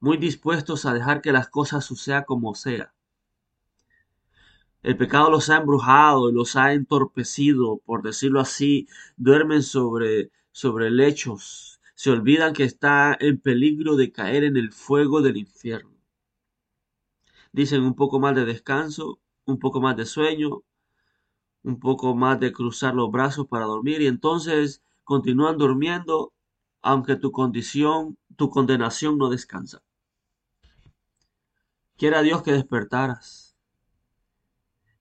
muy 0.00 0.16
dispuestos 0.16 0.86
a 0.86 0.92
dejar 0.92 1.22
que 1.22 1.30
las 1.30 1.48
cosas 1.48 1.84
sucedan 1.84 2.24
como 2.24 2.56
sea. 2.56 2.95
El 4.86 4.96
pecado 4.96 5.30
los 5.32 5.50
ha 5.50 5.56
embrujado 5.56 6.30
los 6.30 6.54
ha 6.54 6.72
entorpecido, 6.72 7.78
por 7.84 8.02
decirlo 8.02 8.38
así, 8.38 8.86
duermen 9.16 9.64
sobre, 9.64 10.30
sobre 10.52 10.92
lechos 10.92 11.80
Se 11.96 12.12
olvidan 12.12 12.52
que 12.52 12.62
está 12.62 13.16
en 13.18 13.40
peligro 13.40 13.96
de 13.96 14.12
caer 14.12 14.44
en 14.44 14.56
el 14.56 14.70
fuego 14.70 15.22
del 15.22 15.38
infierno. 15.38 15.90
Dicen 17.50 17.82
un 17.82 17.96
poco 17.96 18.20
más 18.20 18.36
de 18.36 18.44
descanso, 18.44 19.18
un 19.44 19.58
poco 19.58 19.80
más 19.80 19.96
de 19.96 20.06
sueño, 20.06 20.62
un 21.64 21.80
poco 21.80 22.14
más 22.14 22.38
de 22.38 22.52
cruzar 22.52 22.94
los 22.94 23.10
brazos 23.10 23.48
para 23.48 23.64
dormir 23.64 24.02
y 24.02 24.06
entonces 24.06 24.84
continúan 25.02 25.58
durmiendo 25.58 26.32
aunque 26.80 27.16
tu 27.16 27.32
condición, 27.32 28.18
tu 28.36 28.50
condenación 28.50 29.18
no 29.18 29.30
descansa. 29.30 29.82
Quiera 31.96 32.22
Dios 32.22 32.44
que 32.44 32.52
despertaras. 32.52 33.45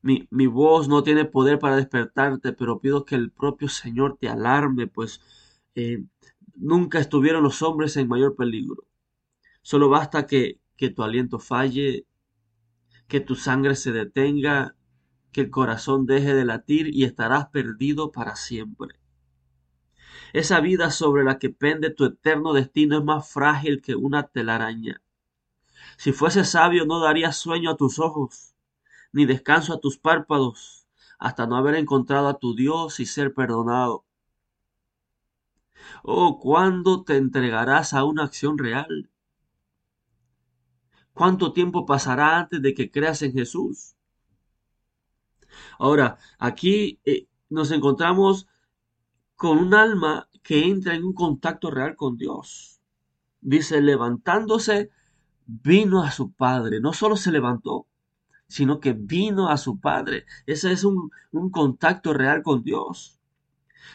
Mi, 0.06 0.28
mi, 0.30 0.46
voz 0.46 0.88
no 0.88 1.02
tiene 1.02 1.26
poder 1.26 1.58
para 1.58 1.78
despertarte, 1.78 2.54
pero 2.54 2.80
pido 2.80 3.06
que 3.06 3.16
el 3.16 3.32
propio 3.32 3.70
Señor 3.70 4.18
te 4.20 4.30
alarme, 4.30 4.86
pues 4.86 5.20
eh, 5.74 6.04
nunca 6.54 7.00
estuvieron 7.00 7.42
los 7.42 7.64
hombres 7.64 7.98
en 7.98 8.08
mayor 8.08 8.36
peligro. 8.36 8.86
Solo 9.64 9.90
basta 9.90 10.28
que, 10.28 10.60
que 10.78 10.92
tu 10.92 11.02
aliento 11.02 11.40
falle, 11.40 12.06
que 13.08 13.20
tu 13.20 13.34
sangre 13.34 13.76
se 13.76 13.92
detenga, 13.92 14.76
que 15.32 15.42
el 15.42 15.50
corazón 15.50 16.06
deje 16.06 16.36
de 16.36 16.46
latir 16.46 16.94
y 16.94 17.04
estarás 17.04 17.48
perdido 17.48 18.12
para 18.12 18.36
siempre. 18.36 19.00
Esa 20.34 20.60
vida 20.60 20.92
sobre 20.92 21.24
la 21.24 21.40
que 21.40 21.50
pende 21.50 21.90
tu 21.90 22.06
eterno 22.06 22.54
destino 22.54 23.00
es 23.00 23.04
más 23.04 23.28
frágil 23.28 23.82
que 23.82 23.96
una 23.96 24.28
telaraña. 24.28 25.02
Si 25.98 26.12
fuese 26.12 26.46
sabio 26.46 26.86
no 26.86 27.00
daría 27.00 27.32
sueño 27.32 27.72
a 27.72 27.76
tus 27.76 27.98
ojos, 27.98 28.55
ni 29.16 29.26
descanso 29.26 29.74
a 29.74 29.80
tus 29.80 29.98
párpados, 29.98 30.90
hasta 31.18 31.48
no 31.48 31.56
haber 31.56 31.76
encontrado 31.76 32.28
a 32.28 32.38
tu 32.38 32.54
Dios 32.54 33.00
y 33.00 33.06
ser 33.06 33.34
perdonado. 33.34 34.04
Oh, 36.04 36.38
¿cuándo 36.38 37.06
te 37.06 37.16
entregarás 37.16 37.94
a 37.94 38.04
una 38.04 38.26
acción 38.26 38.58
real? 38.58 39.10
¿Cuánto 41.14 41.54
tiempo 41.54 41.86
pasará 41.86 42.40
antes 42.40 42.62
de 42.62 42.74
que 42.74 42.92
creas 42.92 43.22
en 43.22 43.32
Jesús? 43.32 43.96
Ahora, 45.80 46.18
aquí 46.38 47.00
eh, 47.06 47.30
nos 47.48 47.72
encontramos 47.72 48.48
con 49.38 49.60
un 49.60 49.74
alma 49.74 50.28
que 50.44 50.66
entra 50.66 50.94
en 50.94 51.06
un 51.06 51.14
contacto 51.14 51.72
real 51.72 51.96
con 51.96 52.18
Dios. 52.18 52.82
Dice, 53.40 53.80
levantándose, 53.80 54.90
vino 55.46 56.04
a 56.04 56.12
su 56.12 56.34
Padre. 56.34 56.82
No 56.82 56.92
solo 56.92 57.16
se 57.16 57.32
levantó, 57.32 57.88
sino 58.48 58.80
que 58.80 58.94
vino 58.94 59.50
a 59.50 59.58
su 59.58 59.80
Padre. 59.80 60.26
Ese 60.46 60.72
es 60.72 60.84
un, 60.84 61.12
un 61.32 61.50
contacto 61.50 62.14
real 62.14 62.44
con 62.44 62.64
Dios. 62.64 63.20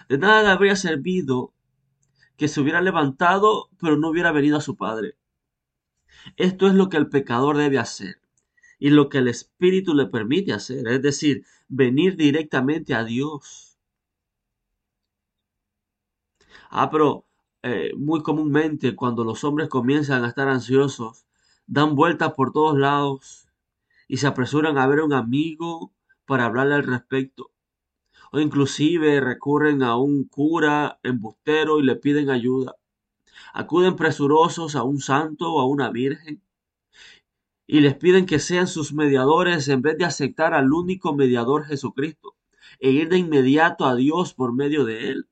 De 0.09 0.19
nada 0.19 0.43
le 0.43 0.49
habría 0.49 0.77
servido 0.77 1.53
que 2.37 2.49
se 2.49 2.61
hubiera 2.61 2.81
levantado, 2.81 3.69
pero 3.81 3.97
no 3.97 4.09
hubiera 4.09 4.33
venido 4.33 4.57
a 4.57 4.63
su 4.63 4.77
Padre. 4.77 5.17
Esto 6.37 6.67
es 6.69 6.75
lo 6.75 6.89
que 6.89 6.97
el 6.97 7.09
pecador 7.09 7.57
debe 7.57 7.79
hacer 7.79 8.21
y 8.79 8.91
lo 8.91 9.09
que 9.09 9.19
el 9.19 9.29
Espíritu 9.29 9.95
le 9.95 10.07
permite 10.07 10.53
hacer, 10.53 10.89
es 10.89 11.03
decir, 11.03 11.45
venir 11.69 12.17
directamente 12.17 12.95
a 12.95 13.05
Dios. 13.05 13.79
Ah, 16.71 16.89
pero 16.91 17.27
eh, 17.63 17.93
muy 17.97 18.23
comúnmente 18.23 18.97
cuando 18.97 19.25
los 19.25 19.45
hombres 19.45 19.69
comienzan 19.69 20.25
a 20.25 20.29
estar 20.29 20.49
ansiosos, 20.49 21.27
dan 21.67 21.95
vueltas 21.95 22.33
por 22.35 22.53
todos 22.53 22.79
lados 22.79 23.50
y 24.11 24.17
se 24.17 24.27
apresuran 24.27 24.77
a 24.77 24.89
ver 24.89 24.99
a 24.99 25.05
un 25.05 25.13
amigo 25.13 25.93
para 26.27 26.47
hablarle 26.47 26.75
al 26.75 26.83
respecto. 26.83 27.53
O 28.33 28.41
inclusive 28.41 29.21
recurren 29.21 29.85
a 29.85 29.97
un 29.99 30.25
cura 30.25 30.99
embustero 31.05 31.79
y 31.79 31.85
le 31.85 31.95
piden 31.95 32.29
ayuda. 32.29 32.75
Acuden 33.55 33.95
presurosos 33.95 34.75
a 34.75 34.83
un 34.83 34.99
santo 34.99 35.53
o 35.53 35.61
a 35.61 35.67
una 35.69 35.91
virgen 35.91 36.43
y 37.69 37.79
les 37.79 37.95
piden 37.95 38.27
que 38.27 38.41
sean 38.41 38.67
sus 38.67 38.93
mediadores 38.93 39.69
en 39.69 39.81
vez 39.81 39.97
de 39.97 40.07
aceptar 40.07 40.55
al 40.55 40.73
único 40.73 41.15
mediador 41.15 41.67
Jesucristo 41.67 42.35
e 42.81 42.91
ir 42.91 43.11
de 43.11 43.19
inmediato 43.19 43.85
a 43.85 43.95
Dios 43.95 44.35
por 44.35 44.53
medio 44.53 44.85
de 44.85 45.11
él. 45.11 45.29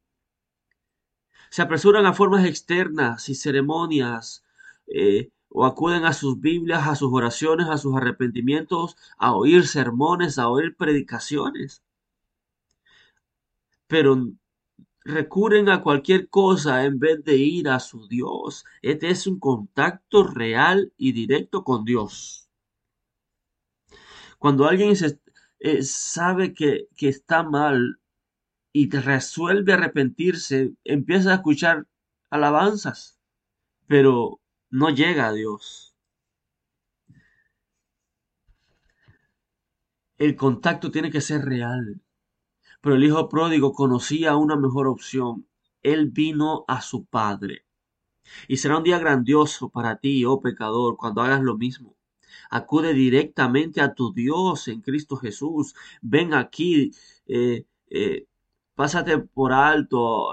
Se 1.50 1.62
apresuran 1.62 2.06
a 2.06 2.12
formas 2.12 2.44
externas 2.44 3.28
y 3.28 3.34
ceremonias 3.34 4.44
eh, 4.86 5.32
o 5.58 5.66
acuden 5.66 6.04
a 6.04 6.12
sus 6.12 6.40
Biblias, 6.40 6.86
a 6.86 6.94
sus 6.94 7.12
oraciones, 7.12 7.66
a 7.68 7.78
sus 7.78 7.96
arrepentimientos, 7.96 8.96
a 9.16 9.34
oír 9.34 9.66
sermones, 9.66 10.38
a 10.38 10.48
oír 10.48 10.76
predicaciones. 10.76 11.82
Pero 13.88 14.28
recurren 15.02 15.68
a 15.68 15.82
cualquier 15.82 16.28
cosa 16.28 16.84
en 16.84 17.00
vez 17.00 17.24
de 17.24 17.38
ir 17.38 17.68
a 17.68 17.80
su 17.80 18.06
Dios. 18.06 18.64
Este 18.82 19.10
es 19.10 19.26
un 19.26 19.40
contacto 19.40 20.22
real 20.22 20.92
y 20.96 21.10
directo 21.10 21.64
con 21.64 21.84
Dios. 21.84 22.48
Cuando 24.38 24.68
alguien 24.68 24.94
eh, 25.58 25.82
sabe 25.82 26.54
que, 26.54 26.86
que 26.96 27.08
está 27.08 27.42
mal 27.42 27.98
y 28.72 28.88
resuelve 28.90 29.72
arrepentirse, 29.72 30.74
empieza 30.84 31.32
a 31.32 31.34
escuchar 31.34 31.88
alabanzas, 32.30 33.18
pero 33.88 34.40
no 34.70 34.90
llega 34.90 35.28
a 35.28 35.32
Dios. 35.32 35.94
El 40.18 40.34
contacto 40.36 40.90
tiene 40.90 41.10
que 41.10 41.20
ser 41.20 41.44
real. 41.44 42.02
Pero 42.80 42.96
el 42.96 43.04
hijo 43.04 43.28
pródigo 43.28 43.72
conocía 43.72 44.36
una 44.36 44.56
mejor 44.56 44.86
opción. 44.88 45.46
Él 45.82 46.10
vino 46.10 46.64
a 46.68 46.80
su 46.80 47.04
padre. 47.06 47.64
Y 48.46 48.58
será 48.58 48.78
un 48.78 48.84
día 48.84 48.98
grandioso 48.98 49.70
para 49.70 49.96
ti, 49.96 50.24
oh 50.24 50.40
pecador, 50.40 50.96
cuando 50.96 51.22
hagas 51.22 51.42
lo 51.42 51.56
mismo. 51.56 51.96
Acude 52.50 52.94
directamente 52.94 53.80
a 53.80 53.94
tu 53.94 54.12
Dios 54.12 54.68
en 54.68 54.80
Cristo 54.82 55.16
Jesús. 55.16 55.74
Ven 56.02 56.34
aquí, 56.34 56.92
eh, 57.26 57.64
eh, 57.90 58.26
pásate 58.74 59.18
por 59.18 59.52
alto 59.52 60.30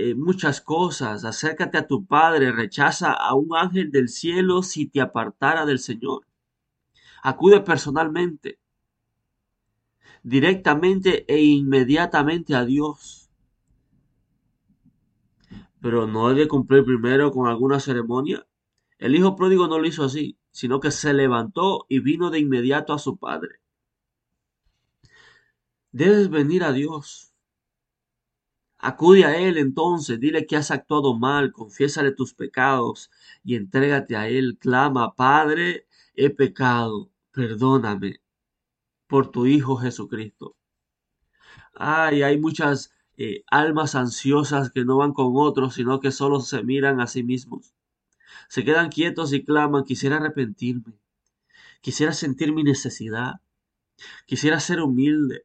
eh, 0.00 0.14
muchas 0.14 0.60
cosas. 0.60 1.24
Acércate 1.24 1.78
a 1.78 1.86
tu 1.86 2.06
Padre. 2.06 2.52
Rechaza 2.52 3.12
a 3.12 3.34
un 3.34 3.56
ángel 3.56 3.90
del 3.90 4.08
cielo 4.08 4.62
si 4.62 4.86
te 4.86 5.00
apartara 5.00 5.66
del 5.66 5.78
Señor. 5.78 6.26
Acude 7.22 7.60
personalmente 7.60 8.58
directamente 10.22 11.24
e 11.28 11.42
inmediatamente 11.42 12.54
a 12.54 12.64
Dios. 12.64 13.30
Pero 15.80 16.06
no 16.06 16.28
debe 16.28 16.48
cumplir 16.48 16.84
primero 16.84 17.32
con 17.32 17.48
alguna 17.48 17.80
ceremonia. 17.80 18.46
El 18.98 19.14
hijo 19.14 19.34
pródigo 19.34 19.66
no 19.66 19.78
lo 19.78 19.86
hizo 19.86 20.04
así, 20.04 20.38
sino 20.50 20.78
que 20.80 20.90
se 20.90 21.14
levantó 21.14 21.86
y 21.88 22.00
vino 22.00 22.30
de 22.30 22.38
inmediato 22.38 22.92
a 22.92 22.98
su 22.98 23.16
padre. 23.16 23.60
Debes 25.92 26.28
venir 26.28 26.64
a 26.64 26.72
Dios. 26.72 27.29
Acude 28.82 29.24
a 29.26 29.36
Él 29.36 29.58
entonces, 29.58 30.18
dile 30.18 30.46
que 30.46 30.56
has 30.56 30.70
actuado 30.70 31.14
mal, 31.14 31.52
confiésale 31.52 32.12
tus 32.12 32.32
pecados 32.34 33.10
y 33.44 33.54
entrégate 33.56 34.16
a 34.16 34.28
Él. 34.28 34.56
Clama, 34.58 35.14
Padre, 35.14 35.86
he 36.14 36.30
pecado, 36.30 37.10
perdóname 37.30 38.20
por 39.06 39.30
tu 39.30 39.46
Hijo 39.46 39.76
Jesucristo. 39.76 40.56
Ay, 41.74 42.22
hay 42.22 42.38
muchas 42.38 42.92
eh, 43.18 43.44
almas 43.50 43.94
ansiosas 43.94 44.70
que 44.70 44.84
no 44.84 44.96
van 44.96 45.12
con 45.12 45.32
otros, 45.34 45.74
sino 45.74 46.00
que 46.00 46.10
solo 46.10 46.40
se 46.40 46.62
miran 46.62 47.00
a 47.00 47.06
sí 47.06 47.22
mismos. 47.22 47.74
Se 48.48 48.64
quedan 48.64 48.88
quietos 48.88 49.32
y 49.34 49.44
claman, 49.44 49.84
quisiera 49.84 50.16
arrepentirme, 50.16 50.94
quisiera 51.82 52.12
sentir 52.14 52.52
mi 52.52 52.62
necesidad, 52.64 53.40
quisiera 54.26 54.58
ser 54.58 54.80
humilde. 54.80 55.44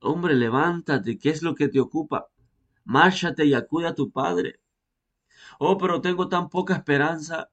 Hombre, 0.00 0.34
levántate, 0.34 1.18
¿qué 1.18 1.30
es 1.30 1.42
lo 1.42 1.54
que 1.54 1.68
te 1.68 1.80
ocupa? 1.80 2.28
Márchate 2.84 3.44
y 3.46 3.54
acude 3.54 3.86
a 3.86 3.94
tu 3.94 4.10
Padre. 4.10 4.60
Oh, 5.58 5.78
pero 5.78 6.00
tengo 6.00 6.28
tan 6.28 6.48
poca 6.48 6.74
esperanza, 6.74 7.50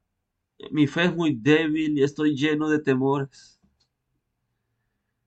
mi 0.70 0.86
fe 0.86 1.04
es 1.04 1.14
muy 1.14 1.34
débil 1.34 1.98
y 1.98 2.02
estoy 2.02 2.36
lleno 2.36 2.68
de 2.68 2.80
temores. 2.80 3.60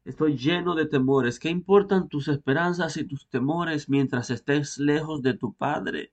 Estoy 0.04 0.38
lleno 0.38 0.76
de 0.76 0.88
temores. 0.88 1.40
¿Qué 1.40 1.50
importan 1.50 2.10
tus 2.10 2.28
esperanzas 2.28 2.98
y 2.98 3.06
tus 3.06 3.28
temores 3.28 3.88
mientras 3.88 4.30
estés 4.30 4.78
lejos 4.78 5.22
de 5.22 5.36
tu 5.36 5.54
Padre? 5.54 6.12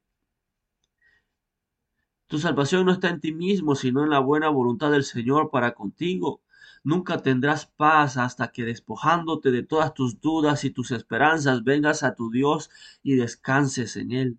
Tu 2.26 2.38
salvación 2.38 2.84
no 2.84 2.92
está 2.92 3.08
en 3.08 3.20
ti 3.20 3.32
mismo, 3.32 3.74
sino 3.74 4.04
en 4.04 4.10
la 4.10 4.18
buena 4.18 4.50
voluntad 4.50 4.90
del 4.90 5.04
Señor 5.04 5.50
para 5.50 5.72
contigo. 5.72 6.42
Nunca 6.90 7.18
tendrás 7.18 7.66
paz 7.66 8.16
hasta 8.16 8.50
que 8.50 8.64
despojándote 8.64 9.50
de 9.50 9.62
todas 9.62 9.92
tus 9.92 10.22
dudas 10.22 10.64
y 10.64 10.70
tus 10.70 10.90
esperanzas 10.90 11.62
vengas 11.62 12.02
a 12.02 12.14
tu 12.14 12.30
Dios 12.30 12.70
y 13.02 13.16
descanses 13.16 13.98
en 13.98 14.12
Él. 14.12 14.38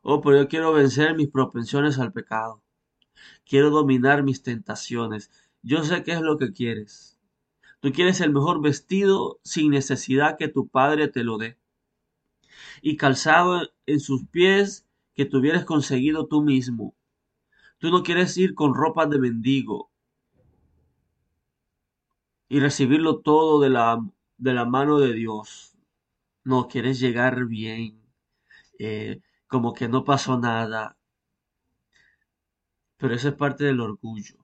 Oh, 0.00 0.22
pero 0.22 0.38
yo 0.38 0.48
quiero 0.48 0.72
vencer 0.72 1.14
mis 1.14 1.28
propensiones 1.28 1.98
al 1.98 2.14
pecado. 2.14 2.62
Quiero 3.44 3.68
dominar 3.68 4.22
mis 4.22 4.42
tentaciones. 4.42 5.30
Yo 5.60 5.84
sé 5.84 6.02
qué 6.02 6.12
es 6.12 6.22
lo 6.22 6.38
que 6.38 6.54
quieres. 6.54 7.18
Tú 7.80 7.92
quieres 7.92 8.22
el 8.22 8.32
mejor 8.32 8.62
vestido 8.62 9.38
sin 9.44 9.70
necesidad 9.70 10.38
que 10.38 10.48
tu 10.48 10.66
padre 10.66 11.08
te 11.08 11.24
lo 11.24 11.36
dé. 11.36 11.58
y 12.80 12.96
calzado 12.96 13.68
en 13.84 14.00
sus 14.00 14.26
pies 14.28 14.86
que 15.12 15.26
tuvieras 15.26 15.66
conseguido 15.66 16.26
tú 16.26 16.40
mismo. 16.40 16.96
Tú 17.76 17.90
no 17.90 18.02
quieres 18.02 18.38
ir 18.38 18.54
con 18.54 18.74
ropa 18.74 19.04
de 19.04 19.18
mendigo 19.18 19.91
y 22.52 22.60
recibirlo 22.60 23.20
todo 23.20 23.60
de 23.60 23.70
la, 23.70 24.06
de 24.36 24.52
la 24.52 24.66
mano 24.66 24.98
de 24.98 25.14
Dios. 25.14 25.74
No, 26.44 26.68
quieres 26.68 27.00
llegar 27.00 27.46
bien, 27.46 27.98
eh, 28.78 29.22
como 29.46 29.72
que 29.72 29.88
no 29.88 30.04
pasó 30.04 30.38
nada. 30.38 30.98
Pero 32.98 33.14
eso 33.14 33.28
es 33.30 33.34
parte 33.36 33.64
del 33.64 33.80
orgullo. 33.80 34.36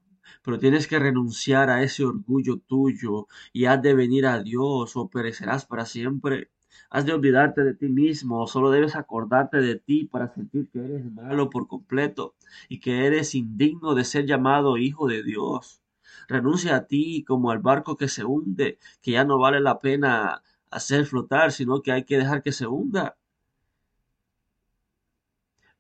Pero 0.42 0.58
tienes 0.58 0.86
que 0.86 0.98
renunciar 0.98 1.68
a 1.68 1.82
ese 1.82 2.02
orgullo 2.02 2.56
tuyo 2.56 3.26
y 3.52 3.66
has 3.66 3.82
de 3.82 3.92
venir 3.92 4.24
a 4.24 4.42
Dios 4.42 4.96
o 4.96 5.10
perecerás 5.10 5.66
para 5.66 5.84
siempre. 5.84 6.50
Has 6.88 7.04
de 7.04 7.12
olvidarte 7.12 7.62
de 7.62 7.74
ti 7.74 7.88
mismo, 7.88 8.46
solo 8.46 8.70
debes 8.70 8.96
acordarte 8.96 9.58
de 9.58 9.76
ti 9.76 10.06
para 10.06 10.32
sentir 10.32 10.70
que 10.70 10.78
eres 10.78 11.04
malo 11.12 11.50
por 11.50 11.68
completo 11.68 12.36
y 12.70 12.80
que 12.80 13.04
eres 13.04 13.34
indigno 13.34 13.94
de 13.94 14.04
ser 14.04 14.24
llamado 14.24 14.78
hijo 14.78 15.08
de 15.08 15.22
Dios. 15.22 15.82
Renuncia 16.26 16.76
a 16.76 16.86
ti 16.86 17.24
como 17.24 17.50
al 17.50 17.58
barco 17.58 17.96
que 17.96 18.08
se 18.08 18.24
hunde, 18.24 18.78
que 19.02 19.12
ya 19.12 19.24
no 19.24 19.38
vale 19.38 19.60
la 19.60 19.78
pena 19.78 20.42
hacer 20.70 21.06
flotar, 21.06 21.52
sino 21.52 21.82
que 21.82 21.92
hay 21.92 22.04
que 22.04 22.18
dejar 22.18 22.42
que 22.42 22.52
se 22.52 22.66
hunda. 22.66 23.16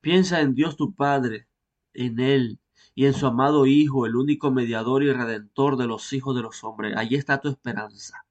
Piensa 0.00 0.40
en 0.40 0.54
Dios 0.54 0.76
tu 0.76 0.94
Padre, 0.94 1.48
en 1.92 2.20
Él 2.20 2.60
y 2.94 3.06
en 3.06 3.14
su 3.14 3.26
amado 3.26 3.66
Hijo, 3.66 4.06
el 4.06 4.16
único 4.16 4.50
mediador 4.50 5.02
y 5.02 5.12
redentor 5.12 5.76
de 5.76 5.86
los 5.86 6.12
hijos 6.12 6.34
de 6.36 6.42
los 6.42 6.64
hombres. 6.64 6.96
Allí 6.96 7.16
está 7.16 7.40
tu 7.40 7.48
esperanza. 7.48 8.24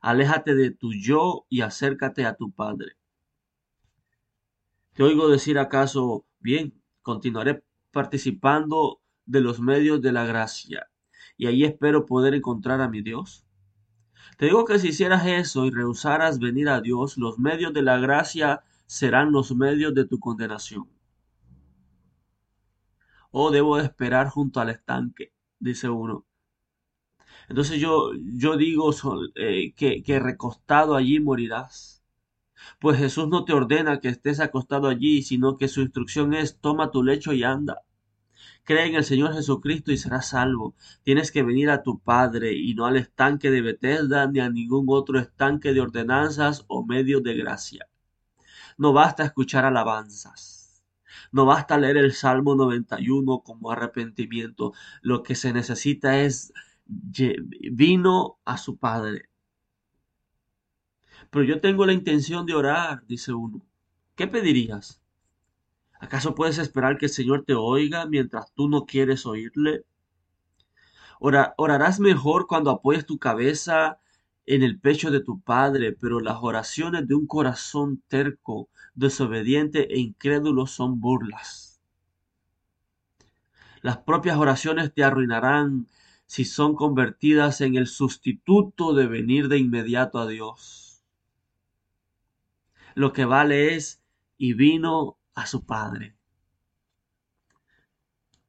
Aléjate 0.00 0.54
de 0.54 0.70
tu 0.70 0.92
yo 0.92 1.46
y 1.48 1.62
acércate 1.62 2.26
a 2.26 2.34
tu 2.34 2.50
Padre. 2.50 2.96
Te 4.94 5.02
oigo 5.02 5.28
decir 5.28 5.58
acaso, 5.58 6.26
bien, 6.40 6.74
continuaré 7.02 7.64
participando 7.92 9.00
de 9.24 9.40
los 9.40 9.60
medios 9.60 10.02
de 10.02 10.12
la 10.12 10.24
gracia 10.24 10.91
y 11.36 11.46
ahí 11.46 11.64
espero 11.64 12.06
poder 12.06 12.34
encontrar 12.34 12.80
a 12.80 12.88
mi 12.88 13.02
Dios. 13.02 13.44
Te 14.38 14.46
digo 14.46 14.64
que 14.64 14.78
si 14.78 14.88
hicieras 14.88 15.26
eso 15.26 15.66
y 15.66 15.70
rehusaras 15.70 16.38
venir 16.38 16.68
a 16.68 16.80
Dios, 16.80 17.16
los 17.16 17.38
medios 17.38 17.72
de 17.72 17.82
la 17.82 17.98
gracia 17.98 18.62
serán 18.86 19.32
los 19.32 19.54
medios 19.54 19.94
de 19.94 20.04
tu 20.04 20.18
condenación. 20.18 20.88
Oh, 23.30 23.50
debo 23.50 23.78
esperar 23.78 24.28
junto 24.28 24.60
al 24.60 24.70
estanque, 24.70 25.32
dice 25.58 25.88
uno. 25.88 26.26
Entonces 27.48 27.80
yo, 27.80 28.12
yo 28.14 28.56
digo 28.56 28.90
eh, 29.34 29.72
que, 29.74 30.02
que 30.02 30.20
recostado 30.20 30.94
allí 30.96 31.20
morirás. 31.20 32.02
Pues 32.78 32.98
Jesús 32.98 33.28
no 33.28 33.44
te 33.44 33.52
ordena 33.52 34.00
que 34.00 34.08
estés 34.08 34.40
acostado 34.40 34.88
allí, 34.88 35.22
sino 35.22 35.56
que 35.56 35.68
su 35.68 35.80
instrucción 35.80 36.34
es 36.34 36.60
toma 36.60 36.90
tu 36.90 37.02
lecho 37.02 37.32
y 37.32 37.44
anda. 37.44 37.82
Cree 38.64 38.86
en 38.86 38.94
el 38.94 39.04
Señor 39.04 39.34
Jesucristo 39.34 39.90
y 39.92 39.96
serás 39.96 40.28
salvo. 40.28 40.74
Tienes 41.02 41.32
que 41.32 41.42
venir 41.42 41.68
a 41.70 41.82
tu 41.82 41.98
Padre 41.98 42.52
y 42.54 42.74
no 42.74 42.86
al 42.86 42.96
estanque 42.96 43.50
de 43.50 43.60
Bethesda 43.60 44.26
ni 44.28 44.38
a 44.40 44.50
ningún 44.50 44.86
otro 44.88 45.18
estanque 45.18 45.72
de 45.72 45.80
ordenanzas 45.80 46.64
o 46.68 46.84
medios 46.86 47.22
de 47.24 47.34
gracia. 47.34 47.88
No 48.78 48.92
basta 48.92 49.24
escuchar 49.24 49.64
alabanzas. 49.64 50.82
No 51.32 51.44
basta 51.44 51.78
leer 51.78 51.96
el 51.96 52.12
Salmo 52.12 52.54
91 52.54 53.40
como 53.40 53.70
arrepentimiento. 53.70 54.72
Lo 55.02 55.22
que 55.22 55.34
se 55.34 55.52
necesita 55.52 56.20
es 56.20 56.52
vino 56.86 58.38
a 58.44 58.58
su 58.58 58.76
Padre. 58.76 59.28
Pero 61.30 61.44
yo 61.44 61.60
tengo 61.60 61.84
la 61.86 61.92
intención 61.94 62.46
de 62.46 62.54
orar, 62.54 63.06
dice 63.06 63.32
uno. 63.32 63.64
¿Qué 64.14 64.28
pedirías? 64.28 65.01
¿Acaso 66.02 66.34
puedes 66.34 66.58
esperar 66.58 66.98
que 66.98 67.06
el 67.06 67.12
Señor 67.12 67.44
te 67.44 67.54
oiga 67.54 68.06
mientras 68.06 68.52
tú 68.54 68.68
no 68.68 68.86
quieres 68.86 69.24
oírle? 69.24 69.84
orarás 71.20 72.00
mejor 72.00 72.48
cuando 72.48 72.72
apoyes 72.72 73.06
tu 73.06 73.18
cabeza 73.18 74.00
en 74.44 74.64
el 74.64 74.80
pecho 74.80 75.12
de 75.12 75.20
tu 75.20 75.40
Padre, 75.40 75.92
pero 75.92 76.18
las 76.18 76.38
oraciones 76.40 77.06
de 77.06 77.14
un 77.14 77.28
corazón 77.28 78.02
terco, 78.08 78.68
desobediente 78.96 79.94
e 79.94 80.00
incrédulo 80.00 80.66
son 80.66 81.00
burlas. 81.00 81.80
Las 83.80 83.98
propias 83.98 84.36
oraciones 84.36 84.92
te 84.92 85.04
arruinarán 85.04 85.86
si 86.26 86.44
son 86.44 86.74
convertidas 86.74 87.60
en 87.60 87.76
el 87.76 87.86
sustituto 87.86 88.92
de 88.92 89.06
venir 89.06 89.46
de 89.46 89.58
inmediato 89.58 90.18
a 90.18 90.26
Dios. 90.26 91.00
Lo 92.96 93.12
que 93.12 93.24
vale 93.24 93.76
es 93.76 94.02
y 94.36 94.54
vino 94.54 95.16
a 95.34 95.46
su 95.46 95.64
Padre. 95.64 96.16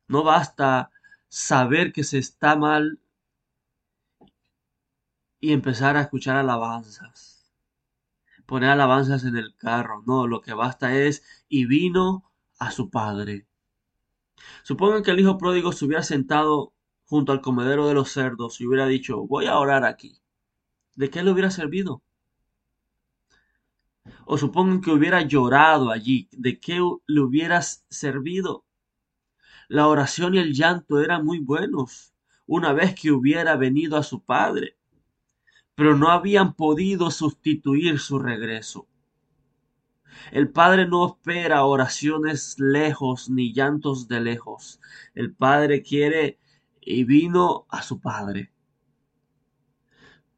No 0.08 0.24
basta 0.24 0.91
saber 1.28 1.91
que 1.91 2.04
se 2.04 2.19
está 2.19 2.56
mal 2.56 3.00
y 5.39 5.52
empezar 5.52 5.98
a 5.98 6.02
escuchar 6.02 6.36
alabanzas. 6.36 7.52
Poner 8.46 8.69
alabanzas 8.69 9.24
en 9.24 9.38
el 9.38 9.56
carro. 9.56 10.04
No, 10.06 10.28
lo 10.28 10.41
que 10.41 10.54
basta 10.54 10.96
es 10.96 11.24
y 11.50 11.65
vino 11.65 12.32
a 12.60 12.72
su 12.72 12.89
padre. 12.89 13.48
Supongan 14.63 15.04
que 15.04 15.12
el 15.12 15.19
hijo 15.19 15.38
pródigo 15.38 15.72
se 15.72 15.86
hubiera 15.86 16.04
sentado 16.04 16.74
junto 17.06 17.32
al 17.32 17.41
comedero 17.41 17.88
de 17.88 17.93
los 17.93 18.12
cerdos 18.12 18.62
y 18.62 18.67
hubiera 18.67 18.86
dicho, 18.86 19.26
voy 19.26 19.48
a 19.48 19.58
orar 19.58 19.86
aquí. 19.86 20.22
¿De 20.96 21.10
qué 21.10 21.24
le 21.24 21.32
hubiera 21.32 21.52
servido? 21.52 22.04
O 24.26 24.38
supongan 24.38 24.82
que 24.82 24.92
hubiera 24.92 25.22
llorado 25.22 25.92
allí, 25.92 26.28
¿de 26.32 26.60
qué 26.60 26.80
le 27.08 27.22
hubieras 27.22 27.86
servido? 27.89 28.66
La 29.68 29.88
oración 29.88 30.36
y 30.36 30.39
el 30.39 30.54
llanto 30.54 31.00
eran 31.00 31.26
muy 31.26 31.39
buenos 31.39 32.13
una 32.46 32.74
vez 32.74 32.96
que 32.96 33.12
hubiera 33.12 33.56
venido 33.56 33.98
a 33.98 34.04
su 34.04 34.24
padre, 34.24 34.78
pero 35.76 35.96
no 35.96 36.10
habían 36.10 36.54
podido 36.54 37.12
sustituir 37.12 38.00
su 38.00 38.20
regreso. 38.20 38.88
El 40.32 40.52
Padre 40.52 40.88
no 40.88 41.08
espera 41.08 41.66
oraciones 41.66 42.56
lejos 42.60 43.30
ni 43.30 43.54
llantos 43.54 44.08
de 44.08 44.22
lejos. 44.22 44.80
El 45.16 45.34
Padre 45.34 45.82
quiere 45.82 46.38
y 46.82 47.04
vino 47.04 47.66
a 47.70 47.82
su 47.82 48.00
Padre. 48.00 48.52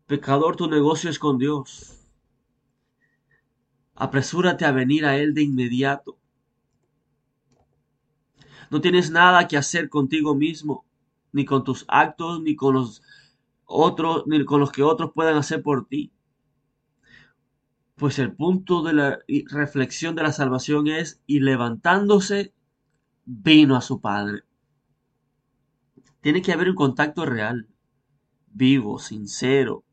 Pecador, 0.06 0.56
tu 0.56 0.70
negocio 0.70 1.10
es 1.10 1.20
con 1.20 1.38
Dios. 1.38 2.05
Apresúrate 3.96 4.66
a 4.66 4.72
venir 4.72 5.06
a 5.06 5.18
Él 5.18 5.34
de 5.34 5.42
inmediato. 5.42 6.18
No 8.70 8.82
tienes 8.82 9.10
nada 9.10 9.48
que 9.48 9.58
hacer 9.58 9.90
contigo 9.90 10.36
mismo, 10.36 10.86
ni 11.32 11.46
con 11.46 11.64
tus 11.64 11.86
actos, 11.88 12.42
ni 12.42 12.56
con 12.56 12.76
los 12.76 13.02
otros, 13.64 14.24
ni 14.28 14.44
con 14.44 14.60
los 14.60 14.72
que 14.72 14.84
otros 14.84 15.12
puedan 15.14 15.38
hacer 15.38 15.64
por 15.64 15.88
ti. 15.88 16.12
Pues 17.96 18.20
el 18.20 18.34
punto 18.34 18.84
de 18.84 18.94
la 18.94 19.20
reflexión 19.50 20.16
de 20.16 20.24
la 20.24 20.34
salvación 20.34 20.88
es, 20.88 21.22
y 21.26 21.40
levantándose, 21.40 22.54
vino 23.24 23.78
a 23.78 23.82
su 23.82 24.02
Padre. 24.02 24.44
Tiene 26.20 26.42
que 26.42 26.52
haber 26.52 26.70
un 26.70 26.76
contacto 26.76 27.26
real, 27.26 27.70
vivo, 28.48 29.00
sincero, 29.00 29.86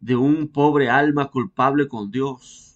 de 0.00 0.16
un 0.16 0.48
pobre 0.48 0.90
alma 0.90 1.30
culpable 1.30 1.88
con 1.88 2.10
Dios 2.10 2.71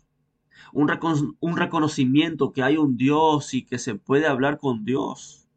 un, 0.76 1.56
reconocimiento 1.56 2.52
que 2.52 2.62
hay 2.62 2.76
un 2.76 2.98
Dios 2.98 3.54
y 3.54 3.64
que 3.64 3.78
se 3.78 3.94
puede 3.94 4.26
hablar 4.26 4.58
con 4.58 4.84
Dios. 4.84 5.48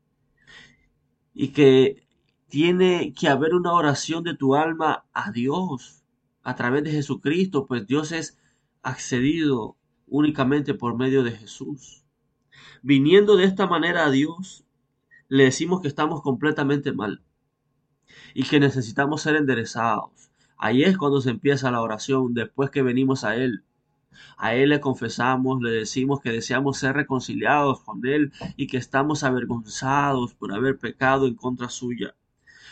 Y 1.33 1.49
que 1.49 2.07
tiene 2.47 3.13
que 3.13 3.27
haber 3.27 3.53
una 3.53 3.73
oración 3.73 4.23
de 4.23 4.35
tu 4.35 4.55
alma 4.55 5.05
a 5.13 5.31
Dios 5.31 6.05
a 6.41 6.55
través 6.55 6.85
de 6.85 6.91
Jesucristo, 6.91 7.65
pues 7.67 7.85
Dios 7.85 8.13
es 8.13 8.37
accedido 8.81 9.75
únicamente 10.07 10.73
por 10.73 10.95
medio 10.95 11.21
de 11.23 11.31
Jesús. 11.31 12.05
Viniendo 12.81 13.35
de 13.35 13.43
esta 13.43 13.67
manera 13.67 14.05
a 14.05 14.11
Dios, 14.11 14.65
le 15.27 15.43
decimos 15.43 15.81
que 15.81 15.89
estamos 15.89 16.21
completamente 16.21 16.93
mal 16.93 17.21
y 18.33 18.43
que 18.43 18.61
necesitamos 18.61 19.21
ser 19.21 19.35
enderezados. 19.35 20.31
Ahí 20.57 20.83
es 20.83 20.97
cuando 20.97 21.19
se 21.19 21.29
empieza 21.29 21.71
la 21.71 21.81
oración, 21.81 22.33
después 22.33 22.69
que 22.69 22.81
venimos 22.81 23.25
a 23.25 23.35
Él. 23.35 23.65
A 24.37 24.55
Él 24.55 24.69
le 24.69 24.79
confesamos, 24.79 25.61
le 25.61 25.71
decimos 25.71 26.21
que 26.21 26.31
deseamos 26.31 26.77
ser 26.77 26.95
reconciliados 26.95 27.81
con 27.81 28.05
Él 28.05 28.31
y 28.57 28.67
que 28.67 28.77
estamos 28.77 29.23
avergonzados 29.23 30.33
por 30.33 30.53
haber 30.53 30.77
pecado 30.79 31.27
en 31.27 31.35
contra 31.35 31.69
suya. 31.69 32.15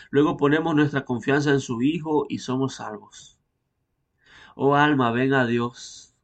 Luego 0.09 0.37
ponemos 0.37 0.75
nuestra 0.75 1.05
confianza 1.05 1.51
en 1.51 1.59
su 1.59 1.81
Hijo 1.81 2.25
y 2.29 2.39
somos 2.39 2.75
salvos. 2.75 3.37
Oh 4.55 4.75
alma, 4.75 5.11
ven 5.11 5.33
a 5.33 5.45
Dios. 5.45 6.15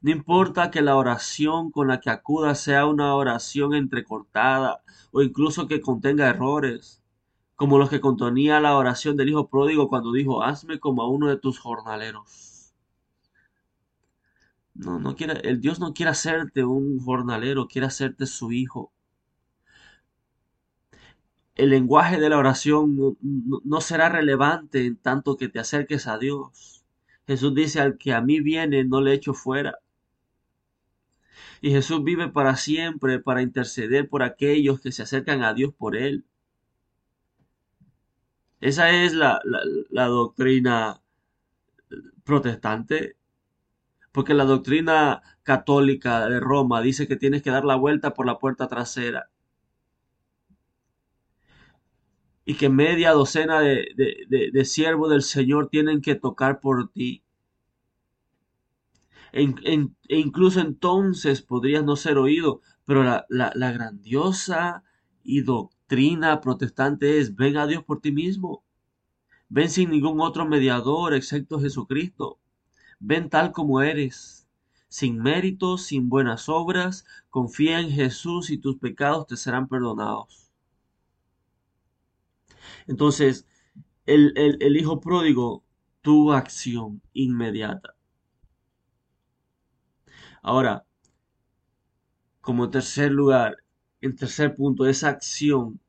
No 0.00 0.10
importa 0.10 0.70
que 0.70 0.80
la 0.80 0.96
oración 0.96 1.70
con 1.70 1.88
la 1.88 2.00
que 2.00 2.10
acuda 2.10 2.54
sea 2.54 2.86
una 2.86 3.14
oración 3.14 3.74
entrecortada 3.74 4.82
o 5.12 5.20
incluso 5.22 5.68
que 5.68 5.82
contenga 5.82 6.28
errores, 6.28 7.02
como 7.54 7.76
los 7.76 7.90
que 7.90 8.00
contenía 8.00 8.60
la 8.60 8.76
oración 8.76 9.16
del 9.16 9.28
Hijo 9.28 9.48
pródigo 9.48 9.88
cuando 9.88 10.12
dijo, 10.12 10.42
hazme 10.42 10.80
como 10.80 11.02
a 11.02 11.08
uno 11.10 11.28
de 11.28 11.36
tus 11.36 11.58
jornaleros. 11.58 12.49
No, 14.84 14.98
no 14.98 15.14
quiere, 15.14 15.40
el 15.48 15.60
Dios 15.60 15.78
no 15.80 15.94
quiere 15.94 16.10
hacerte 16.10 16.64
un 16.64 16.98
jornalero, 17.00 17.68
quiere 17.68 17.86
hacerte 17.86 18.26
su 18.26 18.52
hijo. 18.52 18.92
El 21.54 21.70
lenguaje 21.70 22.18
de 22.18 22.28
la 22.28 22.38
oración 22.38 22.96
no, 22.96 23.16
no 23.64 23.80
será 23.80 24.08
relevante 24.08 24.84
en 24.86 24.96
tanto 24.96 25.36
que 25.36 25.48
te 25.48 25.60
acerques 25.60 26.06
a 26.06 26.18
Dios. 26.18 26.84
Jesús 27.26 27.54
dice, 27.54 27.80
al 27.80 27.98
que 27.98 28.12
a 28.12 28.20
mí 28.20 28.40
viene, 28.40 28.84
no 28.84 29.00
le 29.00 29.12
echo 29.14 29.34
fuera. 29.34 29.78
Y 31.60 31.70
Jesús 31.70 32.02
vive 32.02 32.28
para 32.28 32.56
siempre 32.56 33.18
para 33.20 33.42
interceder 33.42 34.08
por 34.08 34.22
aquellos 34.22 34.80
que 34.80 34.92
se 34.92 35.02
acercan 35.02 35.42
a 35.42 35.54
Dios 35.54 35.72
por 35.74 35.96
Él. 35.96 36.24
Esa 38.60 38.90
es 38.90 39.14
la, 39.14 39.40
doctrina 39.90 41.00
protestante, 42.24 43.16
porque 44.12 44.34
la 44.34 44.44
doctrina 44.44 45.22
católica 45.42 46.28
de 46.28 46.40
Roma 46.40 46.80
dice 46.82 47.06
que 47.08 47.16
tienes 47.16 47.42
que 47.42 47.50
dar 47.50 47.64
la 47.64 47.76
vuelta 47.76 48.14
por 48.14 48.26
la 48.26 48.38
puerta 48.38 48.68
trasera. 48.68 49.30
Y 52.44 52.54
que 52.54 52.68
media 52.68 53.12
docena 53.12 53.60
de, 53.60 53.86
de 54.52 54.64
siervos 54.64 55.10
del 55.10 55.22
Señor 55.22 55.68
tienen 55.68 56.00
que 56.00 56.14
tocar 56.16 56.60
por 56.60 56.90
ti. 56.90 57.22
E, 59.32 59.88
incluso 60.08 60.60
entonces 60.60 61.42
podrías 61.42 61.84
no 61.84 61.96
ser 61.96 62.18
oído, 62.18 62.60
pero 62.84 63.04
la, 63.04 63.26
la 63.28 63.72
grandiosa 63.72 64.82
y 65.22 65.42
doctrina 65.42 66.40
protestante 66.40 67.18
es, 67.18 67.36
ven 67.36 67.56
a 67.56 67.66
Dios 67.66 67.84
por 67.84 68.00
ti 68.00 68.12
mismo, 68.12 68.64
ven 69.48 69.70
sin 69.70 69.90
ningún 69.90 70.20
otro 70.20 70.46
mediador 70.46 71.14
excepto 71.14 71.60
Jesucristo, 71.60 72.38
ven 73.00 73.28
tal 73.30 73.52
como 73.52 73.82
eres, 73.82 74.48
sin 74.88 75.18
méritos, 75.22 75.84
sin 75.86 76.08
buenas 76.08 76.48
obras, 76.48 77.04
confía 77.30 77.80
en 77.80 77.90
Jesús 77.90 78.50
y 78.50 78.58
tus 78.58 78.76
pecados 78.78 79.26
te 79.26 79.36
serán 79.36 79.68
perdonados. 79.68 80.50
Entonces, 82.86 83.46
el, 84.06 84.32
el 84.36 84.76
hijo 84.76 85.00
pródigo 85.00 85.64
tuvo 86.02 86.32
acción 86.32 87.02
inmediata. 87.12 87.94
Ahora, 90.42 90.84
como 92.40 92.70
tercer 92.70 93.12
lugar, 93.12 93.56
en 94.00 94.16
tercer 94.16 94.54
punto, 94.54 94.86
esa 94.86 95.08
acción. 95.08 95.80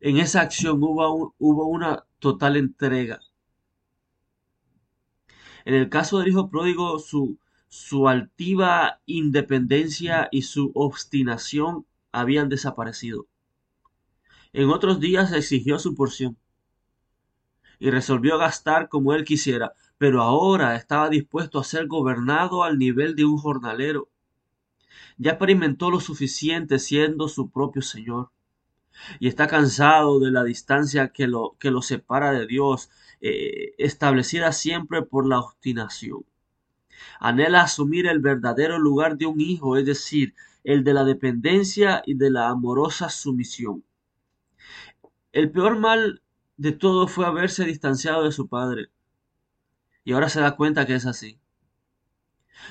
En 0.00 0.18
esa 0.18 0.42
acción 0.42 0.82
hubo, 0.82 1.34
hubo 1.38 1.66
una 1.66 2.04
total 2.18 2.56
entrega. 2.56 3.20
En 5.64 5.74
el 5.74 5.88
caso 5.88 6.18
del 6.18 6.28
hijo 6.28 6.50
pródigo, 6.50 6.98
su, 6.98 7.38
su 7.68 8.08
altiva 8.08 9.00
independencia 9.06 10.28
y 10.30 10.42
su 10.42 10.72
obstinación 10.74 11.86
habían 12.12 12.48
desaparecido. 12.48 13.26
En 14.52 14.68
otros 14.68 15.00
días 15.00 15.32
exigió 15.32 15.78
su 15.78 15.94
porción 15.94 16.36
y 17.78 17.90
resolvió 17.90 18.38
gastar 18.38 18.88
como 18.88 19.14
él 19.14 19.24
quisiera, 19.24 19.72
pero 19.98 20.22
ahora 20.22 20.76
estaba 20.76 21.08
dispuesto 21.08 21.58
a 21.58 21.64
ser 21.64 21.86
gobernado 21.86 22.62
al 22.62 22.78
nivel 22.78 23.16
de 23.16 23.24
un 23.24 23.38
jornalero. 23.38 24.08
Ya 25.16 25.32
experimentó 25.32 25.90
lo 25.90 26.00
suficiente 26.00 26.78
siendo 26.78 27.28
su 27.28 27.50
propio 27.50 27.82
Señor 27.82 28.30
y 29.20 29.28
está 29.28 29.46
cansado 29.46 30.20
de 30.20 30.30
la 30.30 30.44
distancia 30.44 31.08
que 31.08 31.26
lo, 31.26 31.56
que 31.58 31.70
lo 31.70 31.82
separa 31.82 32.32
de 32.32 32.46
Dios, 32.46 32.90
eh, 33.22 33.74
establecida 33.78 34.52
siempre 34.52 35.02
por 35.02 35.26
la 35.26 35.38
obstinación. 35.38 36.26
Anhela 37.20 37.62
asumir 37.62 38.06
el 38.06 38.20
verdadero 38.20 38.78
lugar 38.78 39.16
de 39.16 39.26
un 39.26 39.40
hijo, 39.40 39.76
es 39.76 39.86
decir, 39.86 40.34
el 40.64 40.84
de 40.84 40.92
la 40.92 41.04
dependencia 41.04 42.02
y 42.04 42.14
de 42.14 42.30
la 42.30 42.48
amorosa 42.48 43.08
sumisión. 43.08 43.84
El 45.32 45.50
peor 45.50 45.78
mal 45.78 46.20
de 46.56 46.72
todo 46.72 47.08
fue 47.08 47.24
haberse 47.24 47.64
distanciado 47.64 48.24
de 48.24 48.32
su 48.32 48.48
padre 48.48 48.90
y 50.04 50.12
ahora 50.12 50.28
se 50.28 50.40
da 50.40 50.56
cuenta 50.56 50.86
que 50.86 50.94
es 50.94 51.06
así. 51.06 51.38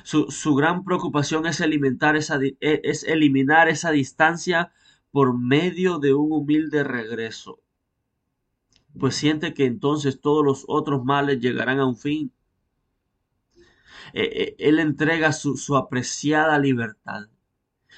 Su, 0.03 0.55
gran 0.55 0.83
preocupación 0.83 1.45
e, 1.45 2.81
es 2.83 3.03
eliminar 3.03 3.67
esa 3.67 3.91
distancia 3.91 4.73
por 5.11 5.37
medio 5.37 5.99
de 5.99 6.13
un 6.13 6.31
humilde 6.31 6.83
regreso, 6.83 7.60
pues 8.99 9.15
siente 9.15 9.53
que 9.53 9.65
entonces 9.65 10.19
todos 10.21 10.45
los 10.45 10.65
otros 10.67 11.03
males 11.03 11.39
llegarán 11.39 11.79
a 11.79 11.85
un 11.85 11.97
fin. 11.97 12.31
E, 14.13 14.23
e, 14.23 14.55
él 14.69 14.79
entrega 14.79 15.31
su, 15.31 15.57
su 15.57 15.77
apreciada 15.77 16.59
libertad, 16.59 17.29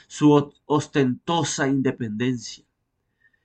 su 0.08 0.54
ostentosa 0.66 1.68
independencia, 1.68 2.66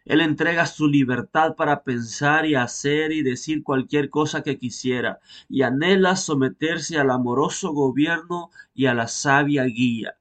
él 0.08 0.22
entrega 0.22 0.64
su 0.64 0.88
libertad 0.88 1.54
para 1.54 1.82
pensar 1.84 2.46
y 2.46 2.54
hacer 2.54 3.12
y 3.12 3.22
decir 3.22 3.62
cualquier 3.62 4.08
cosa 4.08 4.42
que 4.42 4.58
quisiera, 4.58 5.20
y 5.50 5.62
anhela 5.62 6.16
someterse 6.16 6.98
al 6.98 7.10
amoroso 7.10 7.72
gobierno 7.72 8.50
y 8.74 8.86
a 8.86 8.94
la 8.94 9.06
sabia 9.06 9.64
guía. 9.64 10.16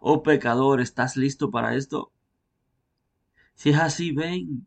Oh 0.00 0.22
pecador, 0.22 0.80
¿estás 0.80 1.16
listo 1.18 1.50
para 1.50 1.74
esto? 1.74 2.10
Si 3.54 3.70
es 3.70 3.78
así, 3.78 4.12
ven 4.12 4.66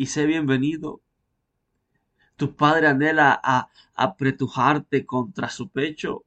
y 0.00 0.06
sé 0.06 0.24
bienvenido. 0.24 1.02
Tu 2.36 2.56
padre 2.56 2.86
anhela 2.86 3.38
a 3.44 3.68
apretujarte 3.94 5.04
contra 5.04 5.50
su 5.50 5.68
pecho. 5.68 6.24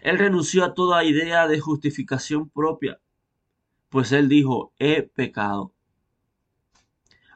Él 0.00 0.18
renunció 0.18 0.64
a 0.64 0.74
toda 0.74 1.04
idea 1.04 1.46
de 1.46 1.60
justificación 1.60 2.48
propia 2.48 2.98
pues 3.88 4.10
él 4.10 4.28
dijo, 4.28 4.72
he 4.80 5.02
pecado. 5.02 5.74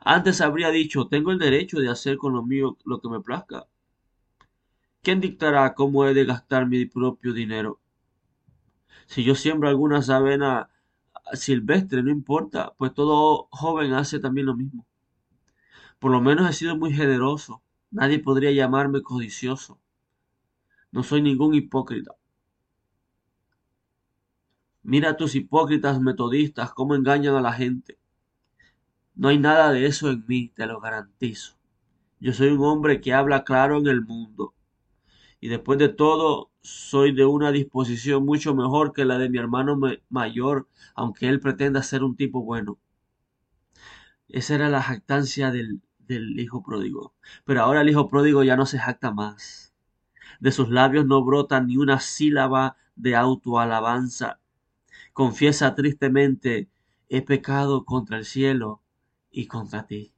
Antes 0.01 0.41
habría 0.41 0.71
dicho, 0.71 1.07
tengo 1.07 1.31
el 1.31 1.39
derecho 1.39 1.79
de 1.79 1.89
hacer 1.89 2.17
con 2.17 2.33
lo 2.33 2.43
mío 2.43 2.77
lo 2.85 3.01
que 3.01 3.09
me 3.09 3.21
plazca. 3.21 3.69
¿Quién 5.01 5.21
dictará 5.21 5.75
cómo 5.75 6.07
he 6.07 6.15
de 6.15 6.25
gastar 6.25 6.67
mi 6.67 6.87
propio 6.87 7.33
dinero? 7.33 7.79
Si 9.05 9.23
yo 9.23 9.37
siembro 9.37 9.69
algunas 9.69 10.11
avena 10.11 10.71
silvestre, 11.33 12.03
no 12.03 12.11
importa, 12.11 12.73
pues 12.77 12.95
todo 12.95 13.49
joven 13.51 13.93
hace 13.93 14.19
también 14.19 14.47
lo 14.47 14.57
mismo. 14.57 14.87
Por 15.99 16.12
lo 16.12 16.21
menos 16.21 16.49
he 16.49 16.53
sido 16.53 16.77
muy 16.77 16.93
generoso. 16.93 17.62
Nadie 17.91 18.19
podría 18.19 18.51
llamarme 18.51 19.03
codicioso. 19.03 19.79
No 20.93 21.03
soy 21.03 21.23
ningún 21.23 21.55
hipócrita. 21.55 22.12
Mira 24.83 25.11
a 25.11 25.17
tus 25.17 25.35
hipócritas 25.35 26.01
metodistas 26.01 26.73
cómo 26.73 26.95
engañan 26.95 27.35
a 27.35 27.41
la 27.41 27.53
gente. 27.53 27.99
No 29.15 29.29
hay 29.29 29.39
nada 29.39 29.73
de 29.73 29.87
eso 29.87 30.11
en 30.11 30.25
mí, 30.29 30.53
te 30.55 30.67
lo 30.67 30.81
garantizo. 30.81 31.57
Yo 32.21 32.33
soy 32.33 32.49
un 32.49 32.62
hombre 32.62 33.01
que 33.01 33.12
habla 33.12 33.45
claro 33.45 33.79
en 33.79 33.87
el 33.89 34.03
mundo. 34.03 34.55
Y 35.47 35.49
después 35.49 35.79
de 35.79 35.89
todo, 35.89 36.51
soy 36.61 37.15
de 37.15 37.25
una 37.25 37.53
disposición 37.53 38.25
mucho 38.25 38.53
mejor 38.53 38.93
que 38.93 39.05
la 39.05 39.17
de 39.17 39.31
mi 39.31 39.39
hermano 39.39 39.79
mayor, 40.09 40.67
aunque 40.97 41.29
él 41.29 41.39
pretenda 41.39 41.85
ser 41.85 42.03
un 42.03 42.17
tipo 42.17 42.43
bueno. 42.43 42.81
Esa 44.29 44.57
era 44.57 44.69
la 44.69 44.83
jactancia 44.83 45.53
del, 45.53 45.83
del 46.01 46.41
hijo 46.41 46.65
pródigo. 46.65 47.15
Pero 47.45 47.63
ahora 47.63 47.83
el 47.83 47.89
hijo 47.89 48.09
pródigo 48.09 48.43
ya 48.43 48.57
no 48.57 48.67
se 48.67 48.81
jacta 48.81 49.13
más. 49.13 49.73
De 50.41 50.51
sus 50.51 50.69
labios 50.69 51.07
no 51.07 51.25
brota 51.25 51.61
ni 51.61 51.77
una 51.77 52.01
sílaba 52.01 52.77
de 52.97 53.15
autoalabanza 53.15 54.41
confiesa 55.13 55.77
tristemente, 55.77 56.69
he 57.09 57.23
pecado 57.23 57.85
contra 57.85 58.19
el 58.19 58.25
cielo 58.25 58.83
y 59.31 59.47
contra 59.47 59.87
ti. 59.87 60.13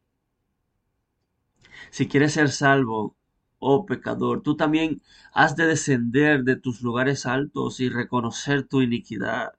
Si 1.91 2.09
quieres 2.09 2.33
ser 2.33 2.49
salvo, 2.49 3.18
oh 3.59 3.87
pecador, 3.87 4.43
tú 4.43 4.57
también 4.57 5.03
has 5.33 5.57
de 5.57 5.67
descender 5.67 6.45
de 6.45 6.57
tus 6.57 6.83
lugares 6.83 7.27
altos 7.27 7.81
y 7.81 7.89
reconocer 7.89 8.67
tu 8.67 8.83
iniquidad. 8.83 9.55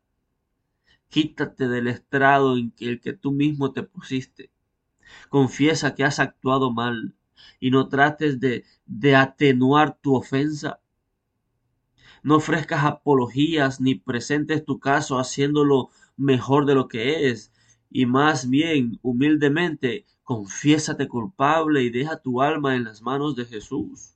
Quítate 1.09 1.67
del 1.67 1.87
estrado 1.87 2.57
en 2.57 2.73
el 2.79 3.01
que 3.01 3.13
tú 3.13 3.31
mismo 3.31 3.73
te 3.73 3.83
pusiste. 3.83 4.51
Confiesa 5.29 5.95
que 5.95 6.03
has 6.03 6.19
actuado 6.19 6.71
mal 6.71 7.15
y 7.59 7.71
no 7.71 7.89
trates 7.89 8.39
de, 8.39 8.65
de 8.85 9.15
atenuar 9.15 9.97
tu 10.01 10.15
ofensa 10.15 10.79
no 12.23 12.35
ofrezcas 12.37 12.83
apologías 12.83 13.79
ni 13.79 13.95
presentes 13.95 14.65
tu 14.65 14.79
caso 14.79 15.19
haciéndolo 15.19 15.89
mejor 16.17 16.65
de 16.65 16.75
lo 16.75 16.87
que 16.87 17.29
es, 17.29 17.51
y 17.89 18.05
más 18.05 18.49
bien, 18.49 18.99
humildemente, 19.01 20.05
confiésate 20.29 21.07
culpable 21.07 21.81
y 21.81 21.89
deja 21.89 22.21
tu 22.21 22.43
alma 22.43 22.75
en 22.75 22.83
las 22.83 23.01
manos 23.01 23.35
de 23.35 23.45
Jesús. 23.45 24.15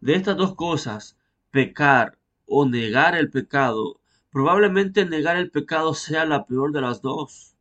De 0.00 0.14
estas 0.14 0.36
dos 0.36 0.54
cosas, 0.54 1.18
pecar 1.50 2.16
o 2.46 2.64
negar 2.64 3.16
el 3.16 3.28
pecado, 3.28 4.00
probablemente 4.30 5.04
negar 5.04 5.36
el 5.36 5.50
pecado 5.50 5.94
sea 5.94 6.26
la 6.26 6.46
peor 6.46 6.70
de 6.70 6.80
las 6.80 7.02
dos, 7.02 7.56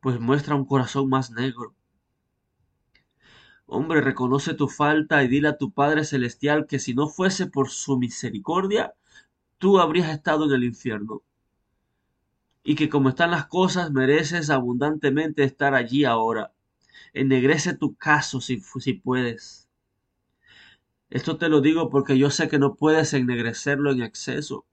pues 0.00 0.20
muestra 0.20 0.56
un 0.56 0.66
corazón 0.66 1.08
más 1.08 1.30
negro 1.30 1.74
Hombre, 3.64 4.02
reconoce 4.02 4.52
tu 4.52 4.68
falta 4.68 5.24
y 5.24 5.28
dile 5.28 5.48
a 5.48 5.56
tu 5.56 5.72
Padre 5.72 6.04
Celestial 6.04 6.66
que 6.66 6.78
si 6.78 6.92
no 6.92 7.08
fuese 7.08 7.46
por 7.46 7.70
su 7.70 7.96
misericordia, 7.96 8.92
tú 9.56 9.80
habrías 9.80 10.10
estado 10.10 10.44
en 10.44 10.52
el 10.52 10.64
infierno. 10.64 11.22
Y 12.64 12.74
que 12.76 12.88
como 12.88 13.08
están 13.08 13.30
las 13.30 13.46
cosas, 13.46 13.90
mereces 13.90 14.50
abundantemente 14.50 15.42
estar 15.44 15.74
allí 15.74 16.04
ahora. 16.04 16.52
Ennegrece 17.12 17.74
tu 17.74 17.94
caso 17.96 18.40
si, 18.40 18.60
si 18.60 18.92
puedes. 18.94 19.68
Esto 21.10 21.36
te 21.36 21.48
lo 21.48 21.60
digo 21.60 21.90
porque 21.90 22.16
yo 22.16 22.30
sé 22.30 22.48
que 22.48 22.58
no 22.58 22.74
puedes 22.74 23.12
ennegrecerlo 23.12 23.92
en 23.92 24.02
exceso. 24.02 24.64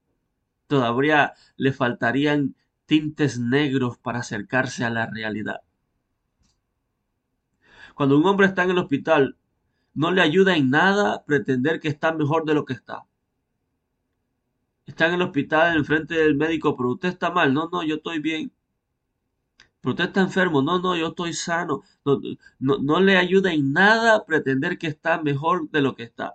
Todavía 0.68 1.34
le 1.56 1.72
faltarían 1.72 2.54
tintes 2.86 3.38
negros 3.38 3.98
para 3.98 4.20
acercarse 4.20 4.84
a 4.84 4.90
la 4.90 5.06
realidad. 5.06 5.60
Cuando 7.94 8.16
un 8.16 8.24
hombre 8.24 8.46
está 8.46 8.62
en 8.62 8.70
el 8.70 8.78
hospital, 8.78 9.36
no 9.92 10.10
le 10.10 10.22
ayuda 10.22 10.56
en 10.56 10.70
nada 10.70 11.24
pretender 11.24 11.80
que 11.80 11.88
está 11.88 12.12
mejor 12.12 12.46
de 12.46 12.54
lo 12.54 12.64
que 12.64 12.72
está. 12.72 13.04
Está 14.90 15.06
en 15.06 15.14
el 15.14 15.22
hospital 15.22 15.76
en 15.76 15.84
frente 15.84 16.14
del 16.16 16.34
médico, 16.34 16.76
pero 16.76 16.90
usted 16.90 17.10
está 17.10 17.30
mal. 17.30 17.54
No, 17.54 17.68
no, 17.72 17.84
yo 17.84 17.96
estoy 17.96 18.18
bien. 18.18 18.52
Pero 19.80 19.92
usted 19.92 20.06
está 20.06 20.20
enfermo. 20.20 20.62
No, 20.62 20.80
no, 20.80 20.96
yo 20.96 21.08
estoy 21.08 21.32
sano. 21.32 21.82
No, 22.04 22.20
no, 22.58 22.78
no 22.78 23.00
le 23.00 23.16
ayuda 23.16 23.52
en 23.52 23.72
nada 23.72 24.26
pretender 24.26 24.78
que 24.78 24.88
está 24.88 25.22
mejor 25.22 25.70
de 25.70 25.80
lo 25.80 25.94
que 25.94 26.02
está. 26.02 26.34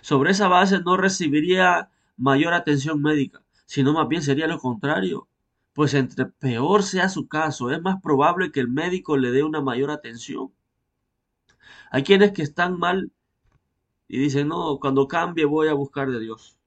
Sobre 0.00 0.32
esa 0.32 0.48
base 0.48 0.80
no 0.80 0.96
recibiría 0.96 1.90
mayor 2.16 2.52
atención 2.52 3.00
médica, 3.00 3.44
sino 3.64 3.92
más 3.92 4.08
bien 4.08 4.22
sería 4.22 4.48
lo 4.48 4.58
contrario. 4.58 5.28
Pues 5.74 5.94
entre 5.94 6.26
peor 6.26 6.82
sea 6.82 7.08
su 7.08 7.28
caso, 7.28 7.70
es 7.70 7.80
más 7.80 8.02
probable 8.02 8.50
que 8.50 8.58
el 8.58 8.68
médico 8.68 9.16
le 9.16 9.30
dé 9.30 9.44
una 9.44 9.60
mayor 9.60 9.92
atención. 9.92 10.52
Hay 11.92 12.02
quienes 12.02 12.32
que 12.32 12.42
están 12.42 12.76
mal 12.76 13.12
y 14.08 14.18
dicen, 14.18 14.48
no, 14.48 14.78
cuando 14.80 15.06
cambie 15.06 15.44
voy 15.44 15.68
a 15.68 15.74
buscar 15.74 16.10
de 16.10 16.18
Dios. 16.18 16.58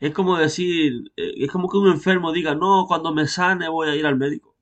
Es 0.00 0.12
como 0.12 0.36
decir, 0.36 1.12
eh, 1.16 1.34
es 1.36 1.50
como 1.50 1.68
que 1.68 1.76
un 1.76 1.88
enfermo 1.88 2.32
diga, 2.32 2.54
no, 2.54 2.86
cuando 2.88 3.12
me 3.14 3.26
sane 3.28 3.68
voy 3.68 3.88
a 3.88 3.96
ir 3.96 4.06
al 4.06 4.16
médico. 4.16 4.56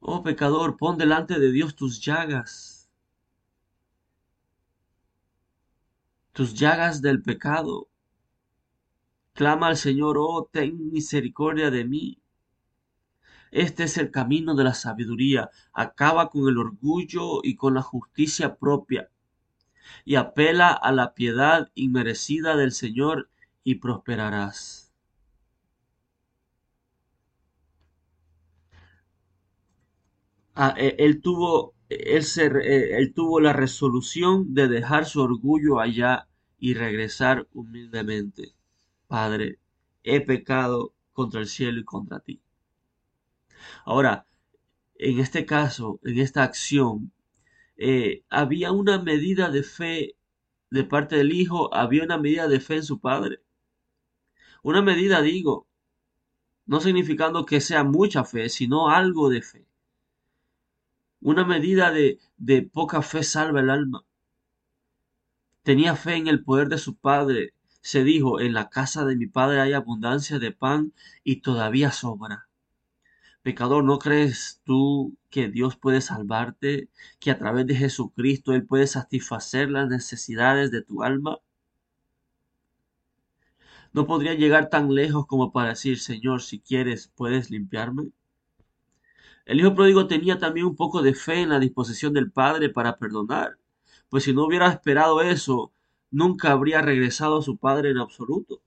Oh 0.00 0.22
pecador, 0.22 0.76
pon 0.76 0.98
delante 0.98 1.38
de 1.38 1.52
Dios 1.52 1.74
tus 1.74 2.00
llagas, 2.00 2.90
tus 6.32 6.54
llagas 6.54 7.00
del 7.02 7.22
pecado. 7.22 7.88
Clama 9.32 9.68
al 9.68 9.76
Señor, 9.76 10.16
oh, 10.18 10.48
ten 10.52 10.90
misericordia 10.90 11.70
de 11.70 11.84
mí. 11.84 12.22
Este 13.50 13.84
es 13.84 13.96
el 13.98 14.10
camino 14.10 14.54
de 14.54 14.64
la 14.64 14.74
sabiduría. 14.74 15.50
Acaba 15.72 16.30
con 16.30 16.48
el 16.48 16.58
orgullo 16.58 17.40
y 17.42 17.56
con 17.56 17.74
la 17.74 17.82
justicia 17.82 18.56
propia 18.56 19.10
y 20.04 20.16
apela 20.16 20.70
a 20.70 20.92
la 20.92 21.14
piedad 21.14 21.70
inmerecida 21.74 22.56
del 22.56 22.72
Señor 22.72 23.30
y 23.64 23.76
prosperarás. 23.76 24.92
Ah, 30.54 30.74
e, 30.76 30.96
él, 30.98 31.20
tuvo, 31.22 31.74
él, 31.88 32.24
eh, 32.36 32.96
él 32.98 33.14
tuvo 33.14 33.40
la 33.40 33.52
resolución 33.52 34.54
de 34.54 34.68
dejar 34.68 35.06
su 35.06 35.20
orgullo 35.22 35.80
allá 35.80 36.28
y 36.58 36.74
regresar 36.74 37.48
humildemente. 37.52 38.52
Padre, 39.08 39.58
he 40.04 40.20
pecado 40.20 40.92
contra 41.12 41.40
el 41.40 41.46
cielo 41.46 41.80
y 41.80 41.84
contra 41.84 42.20
ti. 42.20 42.40
Ahora, 43.84 44.26
en 44.96 45.18
este 45.18 45.46
caso, 45.46 46.00
en 46.04 46.18
esta 46.18 46.42
acción, 46.42 47.12
eh, 47.82 48.24
había 48.28 48.72
una 48.72 48.98
medida 49.02 49.48
de 49.50 49.62
fe 49.62 50.14
de 50.70 50.84
parte 50.84 51.16
del 51.16 51.32
hijo, 51.32 51.74
había 51.74 52.04
una 52.04 52.18
medida 52.18 52.46
de 52.46 52.60
fe 52.60 52.76
en 52.76 52.82
su 52.84 53.00
padre. 53.00 53.42
Una 54.62 54.82
medida, 54.82 55.22
digo, 55.22 55.66
no 56.66 56.80
significando 56.80 57.46
que 57.46 57.62
sea 57.62 57.82
mucha 57.82 58.24
fe, 58.24 58.50
sino 58.50 58.90
algo 58.90 59.30
de 59.30 59.40
fe. 59.40 59.66
Una 61.22 61.46
medida 61.46 61.90
de, 61.90 62.18
de 62.36 62.60
poca 62.62 63.00
fe 63.00 63.22
salva 63.22 63.60
el 63.60 63.70
alma. 63.70 64.04
Tenía 65.62 65.96
fe 65.96 66.16
en 66.16 66.28
el 66.28 66.44
poder 66.44 66.68
de 66.68 66.76
su 66.76 66.96
padre. 66.96 67.54
Se 67.80 68.04
dijo, 68.04 68.40
en 68.40 68.52
la 68.52 68.68
casa 68.68 69.06
de 69.06 69.16
mi 69.16 69.26
padre 69.26 69.58
hay 69.62 69.72
abundancia 69.72 70.38
de 70.38 70.52
pan 70.52 70.92
y 71.24 71.36
todavía 71.36 71.92
sobra. 71.92 72.49
Pecador, 73.42 73.84
¿no 73.84 73.98
crees 73.98 74.60
tú 74.64 75.16
que 75.30 75.48
Dios 75.48 75.76
puede 75.76 76.00
salvarte, 76.00 76.88
que 77.18 77.30
a 77.30 77.38
través 77.38 77.66
de 77.66 77.74
Jesucristo 77.74 78.52
Él 78.54 78.64
puede 78.64 78.86
satisfacer 78.86 79.70
las 79.70 79.88
necesidades 79.88 80.70
de 80.70 80.82
tu 80.82 81.02
alma? 81.02 81.38
¿No 83.92 84.06
podría 84.06 84.34
llegar 84.34 84.68
tan 84.68 84.94
lejos 84.94 85.26
como 85.26 85.52
para 85.52 85.70
decir, 85.70 86.00
Señor, 86.00 86.42
si 86.42 86.60
quieres, 86.60 87.12
puedes 87.14 87.50
limpiarme? 87.50 88.10
El 89.44 89.60
hijo 89.60 89.74
pródigo 89.74 90.06
tenía 90.06 90.38
también 90.38 90.64
un 90.66 90.76
poco 90.76 91.02
de 91.02 91.14
fe 91.14 91.42
en 91.42 91.50
la 91.50 91.58
disposición 91.58 92.14
del 92.14 92.30
Padre 92.30 92.70
para 92.70 92.96
perdonar, 92.96 93.58
pues 94.08 94.24
si 94.24 94.32
no 94.32 94.46
hubiera 94.46 94.68
esperado 94.68 95.20
eso, 95.22 95.72
nunca 96.10 96.52
habría 96.52 96.80
regresado 96.82 97.38
a 97.38 97.42
su 97.42 97.56
Padre 97.58 97.90
en 97.90 97.98
absoluto. 97.98 98.62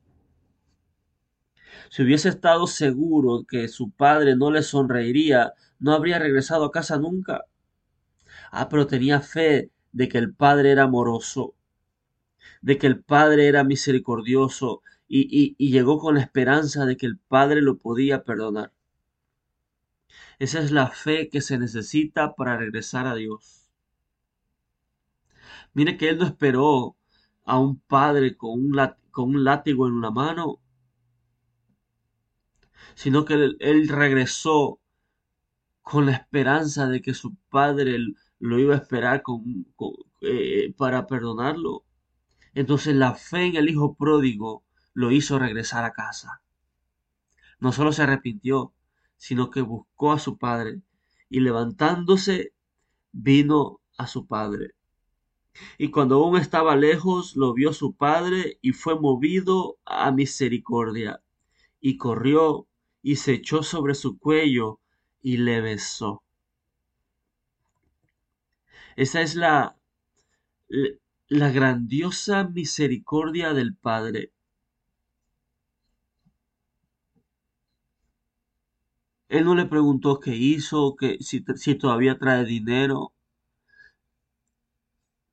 Si 1.89 2.03
hubiese 2.03 2.29
estado 2.29 2.67
seguro 2.67 3.45
que 3.47 3.67
su 3.67 3.91
padre 3.91 4.35
no 4.35 4.51
le 4.51 4.63
sonreiría, 4.63 5.53
no 5.79 5.93
habría 5.93 6.19
regresado 6.19 6.65
a 6.65 6.71
casa 6.71 6.97
nunca. 6.97 7.45
Ah, 8.51 8.69
pero 8.69 8.87
tenía 8.87 9.21
fe 9.21 9.71
de 9.91 10.07
que 10.07 10.17
el 10.17 10.33
padre 10.33 10.71
era 10.71 10.83
amoroso, 10.83 11.55
de 12.61 12.77
que 12.77 12.87
el 12.87 13.03
padre 13.03 13.47
era 13.47 13.63
misericordioso 13.63 14.81
y, 15.07 15.55
y 15.57 15.71
llegó 15.71 15.99
con 15.99 16.15
la 16.15 16.21
esperanza 16.21 16.85
de 16.85 16.97
que 16.97 17.05
el 17.05 17.17
padre 17.17 17.61
lo 17.61 17.77
podía 17.77 18.23
perdonar. 18.23 18.71
Esa 20.39 20.59
es 20.59 20.71
la 20.71 20.87
fe 20.87 21.29
que 21.29 21.41
se 21.41 21.57
necesita 21.57 22.35
para 22.35 22.57
regresar 22.57 23.07
a 23.07 23.15
Dios. 23.15 23.71
Mire 25.73 25.97
que 25.97 26.09
él 26.09 26.17
no 26.17 26.25
esperó 26.25 26.95
a 27.45 27.59
un 27.59 27.79
padre 27.79 28.35
con 28.37 28.51
un, 28.51 28.91
con 29.11 29.29
un 29.29 29.43
látigo 29.43 29.87
en 29.87 30.01
la 30.01 30.11
mano 30.11 30.59
sino 32.95 33.25
que 33.25 33.33
él, 33.33 33.87
regresó 33.89 34.79
con 35.81 36.05
la 36.05 36.13
esperanza 36.13 36.87
de 36.87 37.01
que 37.01 37.13
su 37.13 37.35
padre 37.49 37.97
lo 38.39 38.59
iba 38.59 38.75
a 38.75 38.77
esperar 38.77 39.21
con, 39.21 39.65
eh, 40.21 40.73
para 40.77 41.07
perdonarlo. 41.07 41.85
Entonces 42.53 42.95
la 42.95 43.15
fe 43.15 43.47
en 43.47 43.55
el 43.55 43.69
hijo 43.69 43.95
pródigo 43.95 44.63
lo 44.93 45.11
hizo 45.11 45.39
regresar 45.39 45.83
a 45.83 45.93
casa. 45.93 46.41
No 47.59 47.71
solo 47.71 47.91
se 47.91 48.03
arrepintió, 48.03 48.73
sino 49.17 49.49
que 49.49 49.61
buscó 49.61 50.11
a 50.11 50.19
su 50.19 50.37
padre 50.37 50.81
y 51.29 51.39
levantándose 51.39 52.53
vino 53.11 53.81
a 53.97 54.07
su 54.07 54.27
padre. 54.27 54.75
Y 55.77 55.89
cuando 55.91 56.15
aún 56.15 56.37
estaba 56.37 56.75
lejos, 56.75 57.35
lo 57.35 57.53
vio 57.53 57.73
su 57.73 57.95
padre 57.95 58.57
y 58.61 58.71
fue 58.71 58.99
movido 58.99 59.77
a 59.85 60.11
misericordia 60.11 61.21
y 61.79 61.97
corrió 61.97 62.67
y 63.03 63.17
se 63.17 63.33
echó 63.33 63.61
sobre 63.61 63.93
su 63.93 64.17
cuello 64.17 64.79
y 65.21 65.37
le 65.37 65.61
besó. 65.61 66.23
Esa 68.95 69.21
es 69.21 69.35
la, 69.35 69.77
la 71.27 71.51
grandiosa 71.51 72.45
misericordia 72.45 73.53
del 73.53 73.75
Padre. 73.75 74.31
Él 79.27 79.43
no 79.43 79.53
le 79.53 79.65
preguntó 79.65 80.17
qué 80.21 80.33
hizo, 80.33 80.95
si, 81.19 81.43
si 81.57 81.75
todavía 81.75 82.17
trae 82.17 82.45
dinero. 82.45 83.11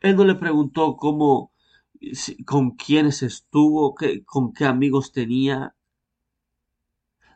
Él 0.00 0.16
no 0.16 0.24
le 0.24 0.34
preguntó 0.34 0.96
cómo, 0.96 1.52
con 2.46 2.72
quiénes 2.72 3.22
estuvo, 3.22 3.94
qué, 3.94 4.24
con 4.24 4.52
qué 4.52 4.64
amigos 4.64 5.12
tenía. 5.12 5.74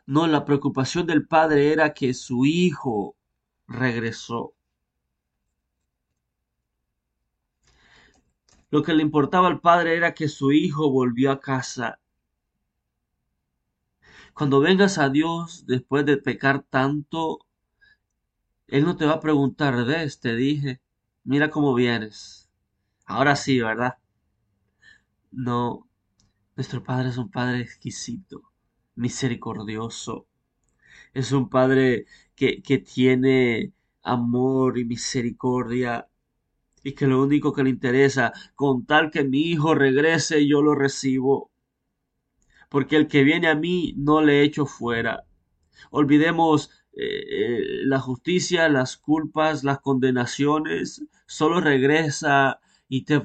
No, 0.07 0.27
la 0.27 0.45
preocupación 0.45 1.07
del 1.07 1.27
padre 1.27 1.73
era 1.73 1.93
que 1.93 2.13
su 2.13 2.45
hijo 2.45 3.15
regresó. 3.67 4.53
Lo 8.69 8.83
que 8.83 8.93
le 8.93 9.01
importaba 9.01 9.47
al 9.47 9.61
padre 9.61 9.95
era 9.97 10.13
que 10.13 10.27
su 10.27 10.51
hijo 10.51 10.91
volvió 10.91 11.31
a 11.31 11.39
casa. 11.39 11.99
Cuando 14.33 14.59
vengas 14.59 14.97
a 14.97 15.09
Dios 15.09 15.65
después 15.65 16.05
de 16.05 16.17
pecar 16.17 16.61
tanto, 16.63 17.39
Él 18.67 18.83
no 18.85 18.97
te 18.97 19.05
va 19.05 19.13
a 19.13 19.19
preguntar, 19.19 19.85
ves, 19.85 20.19
te 20.19 20.35
dije, 20.35 20.81
mira 21.23 21.49
cómo 21.49 21.73
vienes. 21.73 22.49
Ahora 23.05 23.35
sí, 23.35 23.59
¿verdad? 23.59 23.97
No, 25.31 25.87
nuestro 26.55 26.83
Padre 26.83 27.09
es 27.09 27.17
un 27.17 27.29
Padre 27.29 27.61
exquisito 27.61 28.54
misericordioso. 28.95 30.27
Es 31.13 31.31
un 31.31 31.49
Padre 31.49 32.05
que, 32.35 32.61
que 32.61 32.79
tiene 32.79 33.73
amor 34.03 34.77
y 34.77 34.85
misericordia 34.85 36.07
y 36.83 36.93
que 36.93 37.07
lo 37.07 37.21
único 37.23 37.53
que 37.53 37.63
le 37.63 37.71
interesa, 37.71 38.31
con 38.55 38.85
tal 38.85 39.11
que 39.11 39.23
mi 39.23 39.41
hijo 39.41 39.73
regrese, 39.75 40.47
yo 40.47 40.61
lo 40.61 40.75
recibo. 40.75 41.51
Porque 42.69 42.95
el 42.95 43.07
que 43.07 43.23
viene 43.23 43.47
a 43.47 43.55
mí 43.55 43.93
no 43.97 44.21
le 44.21 44.43
echo 44.43 44.65
fuera. 44.67 45.25
Olvidemos 45.91 46.69
eh, 46.93 47.23
eh, 47.29 47.63
la 47.85 47.99
justicia, 47.99 48.69
las 48.69 48.97
culpas, 48.97 49.63
las 49.63 49.79
condenaciones. 49.79 51.03
Solo 51.25 51.61
regresa 51.61 52.59
y 52.87 53.03
te, 53.03 53.21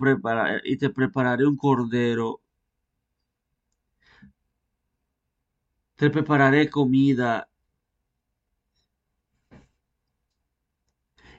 y 0.64 0.76
te 0.78 0.90
prepararé 0.90 1.46
un 1.46 1.56
cordero. 1.56 2.39
Te 6.00 6.08
prepararé 6.08 6.70
comida 6.70 7.46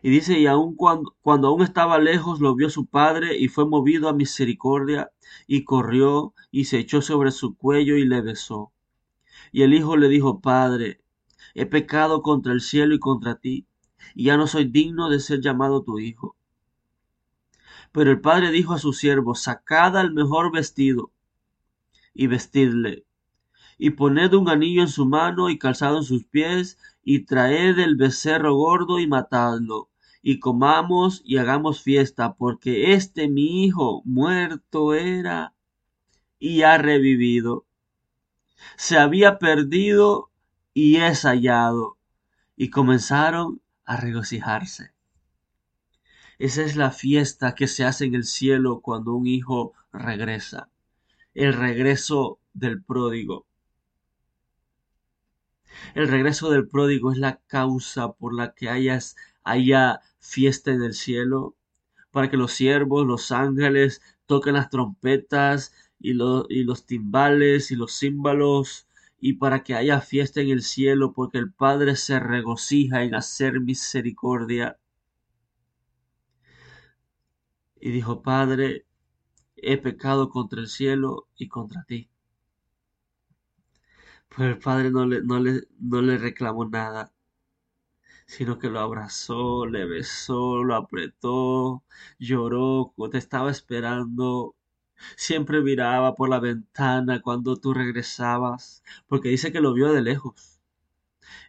Y 0.04 0.12
dice, 0.12 0.38
y 0.40 0.46
aun 0.46 0.76
cuando, 0.76 1.16
cuando 1.22 1.48
aún 1.48 1.64
estaba 1.64 1.98
lejos, 1.98 2.40
lo 2.40 2.54
vio 2.54 2.70
su 2.70 2.86
padre 2.86 3.40
y 3.40 3.48
fue 3.48 3.66
movido 3.66 4.08
a 4.08 4.14
misericordia 4.14 5.12
y 5.48 5.64
corrió 5.64 6.36
y 6.52 6.66
se 6.66 6.78
echó 6.78 7.02
sobre 7.02 7.32
su 7.32 7.56
cuello 7.56 7.98
y 7.98 8.06
le 8.06 8.22
besó. 8.22 8.72
Y 9.52 9.64
el 9.64 9.74
hijo 9.74 9.98
le 9.98 10.10
dijo, 10.10 10.42
Padre, 10.42 11.02
he 11.56 11.66
pecado 11.66 12.22
contra 12.22 12.54
el 12.54 12.62
cielo 12.62 12.94
y 12.94 13.00
contra 13.00 13.40
ti, 13.40 13.66
y 14.14 14.26
ya 14.26 14.38
no 14.38 14.46
soy 14.46 14.66
digno 14.66 15.10
de 15.10 15.22
ser 15.22 15.42
llamado 15.42 15.82
tu 15.82 15.98
hijo. 15.98 16.36
Pero 17.92 18.12
el 18.12 18.22
padre 18.22 18.52
dijo 18.52 18.76
a 18.76 18.80
su 18.80 18.94
siervo, 18.94 19.34
sacad 19.34 19.98
al 19.98 20.14
mejor 20.14 20.52
vestido 20.52 21.12
y 22.14 22.28
vestidle, 22.28 23.06
y 23.84 23.90
poned 23.90 24.32
un 24.36 24.48
anillo 24.48 24.84
en 24.84 24.90
su 24.90 25.08
mano 25.08 25.50
y 25.50 25.58
calzado 25.58 25.98
en 25.98 26.04
sus 26.04 26.24
pies, 26.24 26.78
y 27.04 27.26
traed 27.26 27.80
el 27.80 27.96
becerro 27.96 28.54
gordo 28.54 29.00
y 29.00 29.08
matadlo, 29.08 29.90
y 30.22 30.40
comamos 30.40 31.24
y 31.26 31.38
hagamos 31.38 31.82
fiesta, 31.82 32.36
porque 32.36 32.94
este 32.94 33.28
mi 33.28 33.66
hijo 33.66 34.04
muerto 34.06 34.94
era 34.94 35.56
y 36.38 36.62
ha 36.62 36.78
revivido. 36.78 37.66
Se 38.76 39.00
había 39.00 39.40
perdido 39.40 40.30
y 40.76 40.98
es 40.98 41.24
hallado. 41.24 41.98
Y 42.56 42.70
comenzaron 42.70 43.64
a 43.84 43.98
regocijarse. 43.98 44.92
Esa 46.38 46.62
es 46.62 46.76
la 46.76 46.92
fiesta 46.92 47.56
que 47.56 47.68
se 47.68 47.84
hace 47.84 48.06
en 48.06 48.14
el 48.14 48.26
cielo 48.26 48.82
cuando 48.82 49.16
un 49.16 49.26
hijo 49.26 49.74
regresa. 49.92 50.70
El 51.34 51.54
regreso 51.54 52.38
del 52.54 52.84
pródigo. 52.84 53.48
El 55.96 56.08
regreso 56.08 56.50
del 56.50 56.68
pródigo 56.68 57.12
es 57.12 57.18
la 57.18 57.42
causa 57.48 58.14
por 58.14 58.34
la 58.34 58.54
que 58.54 58.70
hayas, 58.70 59.16
haya 59.44 60.02
fiesta 60.20 60.72
en 60.72 60.84
el 60.84 60.94
cielo, 60.94 61.56
para 62.12 62.30
que 62.30 62.38
los 62.38 62.54
siervos, 62.54 63.06
los 63.06 63.32
ángeles, 63.32 64.02
toquen 64.26 64.54
las 64.56 64.70
trompetas 64.70 65.74
y, 66.00 66.12
y 66.12 66.64
los 66.64 66.86
timbales 66.86 67.72
y 67.72 67.76
los 67.76 67.98
címbalos, 67.98 68.88
y 69.20 69.34
para 69.34 69.64
que 69.64 69.76
haya 69.76 70.02
fiesta 70.02 70.42
en 70.42 70.50
el 70.50 70.64
cielo, 70.64 71.14
porque 71.14 71.38
el 71.38 71.52
Padre 71.54 71.96
se 71.96 72.20
regocija 72.20 73.04
en 73.04 73.16
hacer 73.16 73.62
misericordia. 73.62 74.78
Y 77.80 77.92
dijo, 77.92 78.22
Padre, 78.22 78.86
he 79.56 79.78
pecado 79.78 80.30
contra 80.30 80.60
el 80.60 80.68
cielo 80.68 81.28
y 81.36 81.48
contra 81.48 81.84
ti. 81.84 82.10
Pero 84.36 84.50
el 84.50 84.58
padre 84.60 84.90
no 84.92 85.06
le, 85.06 85.22
no 85.22 85.40
le, 85.40 85.62
no 85.80 86.02
le 86.02 86.18
reclamó 86.18 86.66
nada 86.66 87.12
sino 88.32 88.60
que 88.60 88.70
lo 88.70 88.80
abrazó, 88.80 89.66
le 89.66 89.86
besó, 89.86 90.64
lo 90.64 90.76
apretó, 90.76 91.84
lloró, 92.20 92.94
te 93.12 93.18
estaba 93.18 93.52
esperando. 93.52 94.56
Siempre 95.18 95.62
miraba 95.62 96.16
por 96.16 96.30
la 96.30 96.40
ventana 96.40 97.22
cuando 97.22 97.58
tú 97.58 97.74
regresabas, 97.74 98.84
porque 99.08 99.30
dice 99.30 99.52
que 99.52 99.60
lo 99.62 99.74
vio 99.74 99.92
de 99.94 100.02
lejos. 100.02 100.62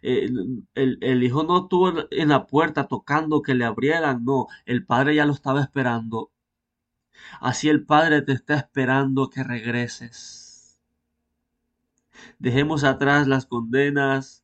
El, 0.01 0.67
el, 0.75 1.23
hijo 1.23 1.43
no 1.43 1.63
estuvo 1.63 1.93
en 2.11 2.29
la 2.29 2.47
puerta 2.47 2.87
tocando 2.87 3.41
que 3.41 3.55
le 3.55 3.65
abrieran, 3.65 4.25
no, 4.25 4.47
el 4.65 4.85
padre 4.85 5.15
ya 5.15 5.25
lo 5.25 5.33
estaba 5.33 5.61
esperando. 5.61 6.31
Así 7.39 7.69
el 7.69 7.85
padre 7.85 8.21
te 8.23 8.33
está 8.33 8.55
esperando 8.55 9.29
que 9.29 9.43
regreses. 9.43 10.42
Dejemos 12.39 12.83
atrás 12.83 13.27
las 13.27 13.45
condenas, 13.45 14.43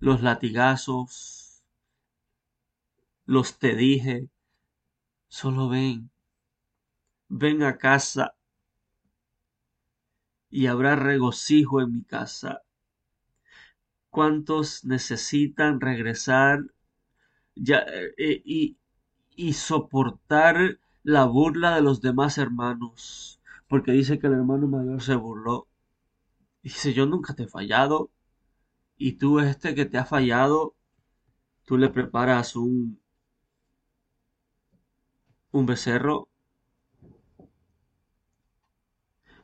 los 0.00 0.22
latigazos, 0.22 1.64
los 3.26 3.58
te 3.58 3.74
dije, 3.76 4.28
solo 5.28 5.68
ven, 5.68 6.10
ven 7.28 7.62
a 7.62 7.78
casa 7.78 8.34
y 10.50 10.66
habrá 10.66 10.94
regocijo 10.94 11.80
en 11.80 11.92
mi 11.92 12.02
casa. 12.02 12.62
¿Cuántos 14.10 14.84
necesitan 14.84 15.80
regresar 15.80 16.60
ya, 17.54 17.84
eh, 18.18 18.42
y, 18.44 18.76
y 19.36 19.52
soportar 19.54 20.78
la 21.04 21.24
burla 21.26 21.74
de 21.76 21.82
los 21.82 22.00
demás 22.00 22.38
hermanos? 22.38 23.40
Porque 23.68 23.92
dice 23.92 24.18
que 24.18 24.26
el 24.28 24.34
hermano 24.34 24.66
mayor 24.66 25.02
se 25.02 25.16
burló. 25.16 25.68
Dice, 26.68 26.92
yo 26.94 27.04
nunca 27.06 27.34
te 27.34 27.42
he 27.44 27.48
fallado 27.48 28.12
y 28.98 29.14
tú 29.14 29.40
este 29.40 29.74
que 29.74 29.86
te 29.86 29.98
ha 29.98 30.04
fallado, 30.06 30.76
tú 31.66 31.78
le 31.78 31.90
preparas 31.90 32.56
un, 32.56 33.00
un 35.52 35.66
becerro. 35.66 36.28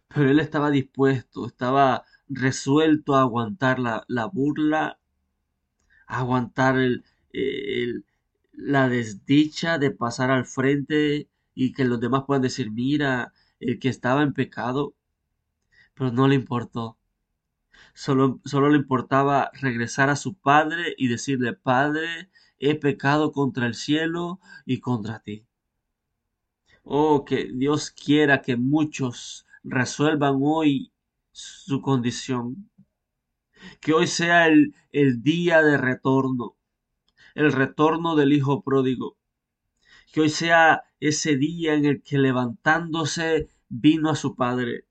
Pero 0.09 0.31
él 0.31 0.41
estaba 0.41 0.71
dispuesto, 0.71 1.47
estaba 1.47 2.05
resuelto 2.27 3.17
a 3.17 3.21
aguantar 3.21 3.79
la, 3.79 4.03
la 4.09 4.25
burla, 4.25 4.99
aguantar 6.07 6.79
el, 6.79 7.05
el, 7.33 8.05
la 8.53 8.89
desdicha 8.89 9.79
de 9.79 9.91
pasar 9.91 10.31
al 10.31 10.47
frente 10.47 11.29
y 11.55 11.73
que 11.73 11.85
los 11.85 12.01
demás 12.01 12.25
puedan 12.27 12.43
decir, 12.43 12.71
mira, 12.71 13.33
el 13.61 13.79
que 13.79 13.89
estaba 13.89 14.23
en 14.23 14.33
pecado, 14.35 14.95
pero 15.95 16.13
no 16.13 16.29
le 16.29 16.37
importó. 16.37 16.97
Solo, 17.95 18.41
solo 18.45 18.71
le 18.71 18.79
importaba 18.79 19.51
regresar 19.55 20.11
a 20.11 20.17
su 20.17 20.35
padre 20.35 20.95
y 20.99 21.07
decirle, 21.07 21.53
Padre, 21.53 22.29
he 22.59 22.75
pecado 22.75 23.31
contra 23.31 23.67
el 23.67 23.75
cielo 23.75 24.41
y 24.67 24.81
contra 24.81 25.21
ti. 25.21 25.47
Oh, 26.83 27.25
que 27.25 27.51
Dios 27.53 27.93
quiera 27.93 28.43
que 28.43 28.57
muchos 28.57 29.47
resuelvan 29.63 30.39
hoy 30.43 30.93
su 31.31 31.81
condición. 31.81 32.69
Que 33.81 33.93
hoy 33.93 34.09
sea 34.09 34.49
el, 34.49 34.75
el 34.91 35.23
día 35.23 35.63
de 35.63 35.79
retorno, 35.79 36.57
el 37.35 37.53
retorno 37.53 38.17
del 38.17 38.33
Hijo 38.33 38.63
pródigo. 38.63 39.17
Que 40.13 40.23
hoy 40.23 40.31
sea 40.31 40.83
ese 41.01 41.37
día 41.37 41.75
en 41.75 41.85
el 41.85 42.03
que 42.03 42.19
levantándose 42.19 43.49
vino 43.69 44.11
a 44.11 44.17
su 44.17 44.35
Padre 44.35 44.87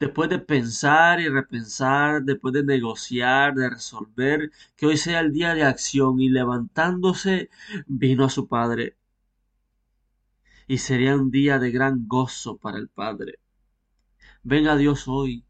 después 0.00 0.28
de 0.30 0.38
pensar 0.38 1.20
y 1.20 1.28
repensar, 1.28 2.22
después 2.22 2.54
de 2.54 2.64
negociar, 2.64 3.54
de 3.54 3.70
resolver, 3.70 4.50
que 4.76 4.86
hoy 4.86 4.96
sea 4.96 5.20
el 5.20 5.32
día 5.32 5.54
de 5.54 5.64
acción 5.64 6.20
y 6.20 6.28
levantándose 6.28 7.50
vino 7.86 8.24
a 8.24 8.30
su 8.30 8.48
Padre. 8.48 8.96
Y 10.66 10.78
sería 10.78 11.16
un 11.16 11.30
día 11.30 11.58
de 11.58 11.70
gran 11.70 12.06
gozo 12.08 12.56
para 12.56 12.78
el 12.78 12.88
Padre. 12.88 13.38
Venga 14.42 14.76
Dios 14.76 15.06
hoy 15.06 15.44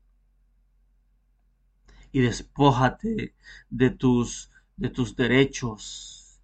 y 2.12 2.20
despójate 2.20 3.34
de 3.70 3.90
tus, 3.90 4.50
de 4.76 4.90
tus 4.90 5.16
derechos 5.16 6.40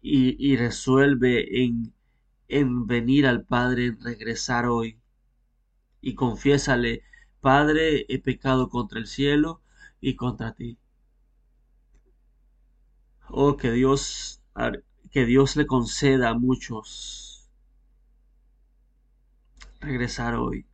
y, 0.00 0.36
y 0.52 0.56
resuelve 0.56 1.64
en, 1.64 1.92
en 2.48 2.86
venir 2.86 3.26
al 3.26 3.44
Padre, 3.44 3.86
en 3.86 4.00
regresar 4.00 4.66
hoy 4.66 4.98
y 6.00 6.14
confiésale 6.14 7.02
Padre, 7.40 8.06
he 8.08 8.18
pecado 8.18 8.68
contra 8.68 8.98
el 8.98 9.06
cielo 9.06 9.60
y 10.00 10.16
contra 10.16 10.54
ti. 10.54 10.78
Oh, 13.28 13.56
que 13.56 13.72
Dios, 13.72 14.42
que 15.10 15.24
Dios 15.26 15.56
le 15.56 15.66
conceda 15.66 16.30
a 16.30 16.34
muchos 16.34 17.48
regresar 19.80 20.34
hoy. 20.34 20.66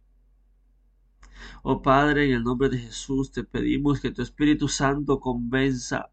Oh 1.62 1.83
Padre, 1.83 2.27
en 2.27 2.33
el 2.33 2.45
nombre 2.45 2.69
de 2.69 2.79
Jesús 2.79 3.33
te 3.33 3.45
pedimos 3.45 4.01
que 4.01 4.11
tu 4.11 4.23
Espíritu 4.23 4.69
Santo 4.69 5.21
convenza 5.21 6.11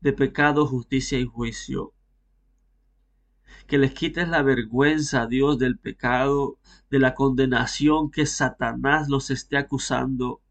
de 0.00 0.12
pecado, 0.12 0.66
justicia 0.66 1.18
y 1.18 1.24
juicio 1.24 1.94
que 3.66 3.78
les 3.78 3.92
quites 3.92 4.28
la 4.28 4.42
vergüenza, 4.42 5.26
Dios, 5.26 5.58
del 5.58 5.78
pecado, 5.78 6.58
de 6.90 6.98
la 6.98 7.14
condenación 7.14 8.10
que 8.10 8.26
Satanás 8.26 9.08
los 9.08 9.30
esté 9.30 9.56
acusando. 9.56 10.42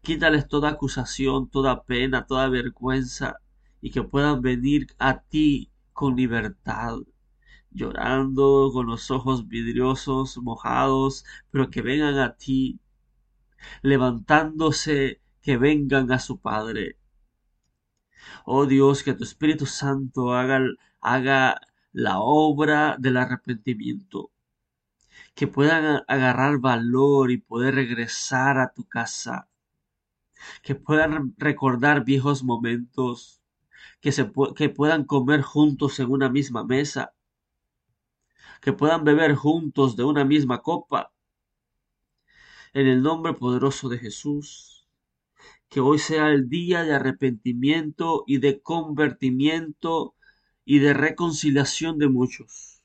Quítales 0.00 0.48
toda 0.48 0.70
acusación, 0.70 1.48
toda 1.48 1.84
pena, 1.84 2.26
toda 2.26 2.48
vergüenza 2.48 3.40
y 3.80 3.90
que 3.90 4.02
puedan 4.02 4.40
venir 4.40 4.86
a 4.98 5.20
ti 5.20 5.70
con 5.92 6.16
libertad, 6.16 6.98
llorando 7.70 8.70
con 8.72 8.86
los 8.86 9.10
ojos 9.10 9.48
vidriosos, 9.48 10.38
mojados, 10.38 11.24
pero 11.50 11.70
que 11.70 11.82
vengan 11.82 12.18
a 12.18 12.34
ti, 12.34 12.80
levantándose, 13.82 15.20
que 15.42 15.56
vengan 15.58 16.10
a 16.12 16.18
su 16.18 16.38
Padre. 16.38 16.98
Oh 18.46 18.66
Dios, 18.66 19.02
que 19.02 19.14
tu 19.14 19.24
Espíritu 19.24 19.66
Santo 19.66 20.32
haga, 20.32 20.60
haga 21.04 21.60
la 21.92 22.18
obra 22.18 22.96
del 22.98 23.18
arrepentimiento, 23.18 24.32
que 25.34 25.46
puedan 25.46 26.02
agarrar 26.08 26.58
valor 26.58 27.30
y 27.30 27.36
poder 27.38 27.74
regresar 27.74 28.58
a 28.58 28.72
tu 28.72 28.84
casa, 28.84 29.48
que 30.62 30.74
puedan 30.74 31.34
recordar 31.36 32.04
viejos 32.04 32.42
momentos, 32.42 33.42
que, 34.00 34.12
se, 34.12 34.32
que 34.56 34.70
puedan 34.70 35.04
comer 35.04 35.42
juntos 35.42 36.00
en 36.00 36.10
una 36.10 36.30
misma 36.30 36.64
mesa, 36.64 37.14
que 38.60 38.72
puedan 38.72 39.04
beber 39.04 39.34
juntos 39.34 39.96
de 39.96 40.04
una 40.04 40.24
misma 40.24 40.62
copa. 40.62 41.12
En 42.72 42.86
el 42.86 43.02
nombre 43.02 43.34
poderoso 43.34 43.88
de 43.88 43.98
Jesús, 43.98 44.88
que 45.68 45.80
hoy 45.80 45.98
sea 45.98 46.30
el 46.30 46.48
día 46.48 46.82
de 46.82 46.94
arrepentimiento 46.94 48.24
y 48.26 48.38
de 48.38 48.62
convertimiento 48.62 50.13
y 50.64 50.78
de 50.78 50.94
reconciliación 50.94 51.98
de 51.98 52.08
muchos. 52.08 52.82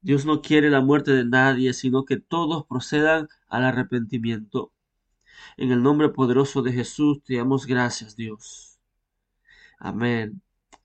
Dios 0.00 0.24
no 0.24 0.42
quiere 0.42 0.70
la 0.70 0.80
muerte 0.80 1.10
de 1.12 1.24
nadie, 1.24 1.72
sino 1.72 2.04
que 2.04 2.18
todos 2.18 2.66
procedan 2.66 3.28
al 3.48 3.64
arrepentimiento. 3.64 4.72
En 5.56 5.72
el 5.72 5.82
nombre 5.82 6.08
poderoso 6.08 6.62
de 6.62 6.72
Jesús 6.72 7.22
te 7.24 7.36
damos 7.36 7.66
gracias, 7.66 8.16
Dios. 8.16 8.78
Amén 9.78 10.40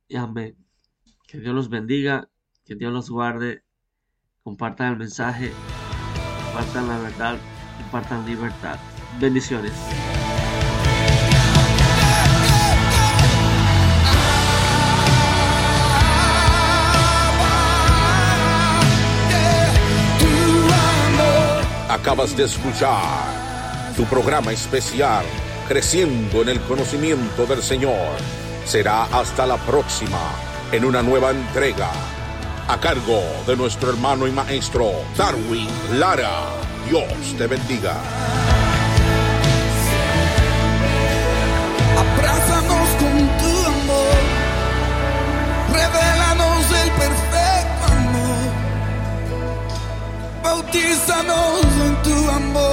y 0.08 0.16
amén. 0.16 0.58
Que 1.28 1.40
Dios 1.40 1.54
los 1.54 1.70
bendiga, 1.70 2.30
que 2.66 2.76
Dios 2.76 2.92
los 2.92 3.10
guarde. 3.10 3.64
Compartan 4.44 4.94
el 4.94 5.00
mensaje, 5.00 5.52
compartan 6.46 6.88
la 6.88 7.00
verdad, 7.00 7.40
compartan 7.82 8.26
libertad. 8.26 8.78
Bendiciones. 9.20 9.74
Acabas 21.94 22.36
de 22.36 22.46
escuchar 22.46 23.94
tu 23.96 24.04
programa 24.06 24.52
especial 24.52 25.24
Creciendo 25.68 26.42
en 26.42 26.50
el 26.50 26.60
conocimiento 26.62 27.46
del 27.46 27.62
Señor. 27.62 28.18
Será 28.66 29.04
hasta 29.04 29.46
la 29.46 29.58
próxima 29.58 30.18
en 30.72 30.86
una 30.86 31.04
nueva 31.04 31.30
entrega 31.30 31.92
a 32.68 32.80
cargo 32.80 33.22
de 33.46 33.56
nuestro 33.56 33.92
hermano 33.92 34.26
y 34.26 34.32
maestro 34.32 34.92
Darwin 35.16 35.68
Lara. 36.00 36.46
Dios 36.90 37.38
te 37.38 37.46
bendiga. 37.46 37.96
Abrázanos 41.96 42.90
con 42.98 43.18
tu 43.38 43.66
amor, 43.68 44.18
bautízanos 50.74 51.66
en 51.86 52.02
tu 52.04 52.30
amor. 52.30 52.30
tu 52.30 52.30
amor. 52.30 52.73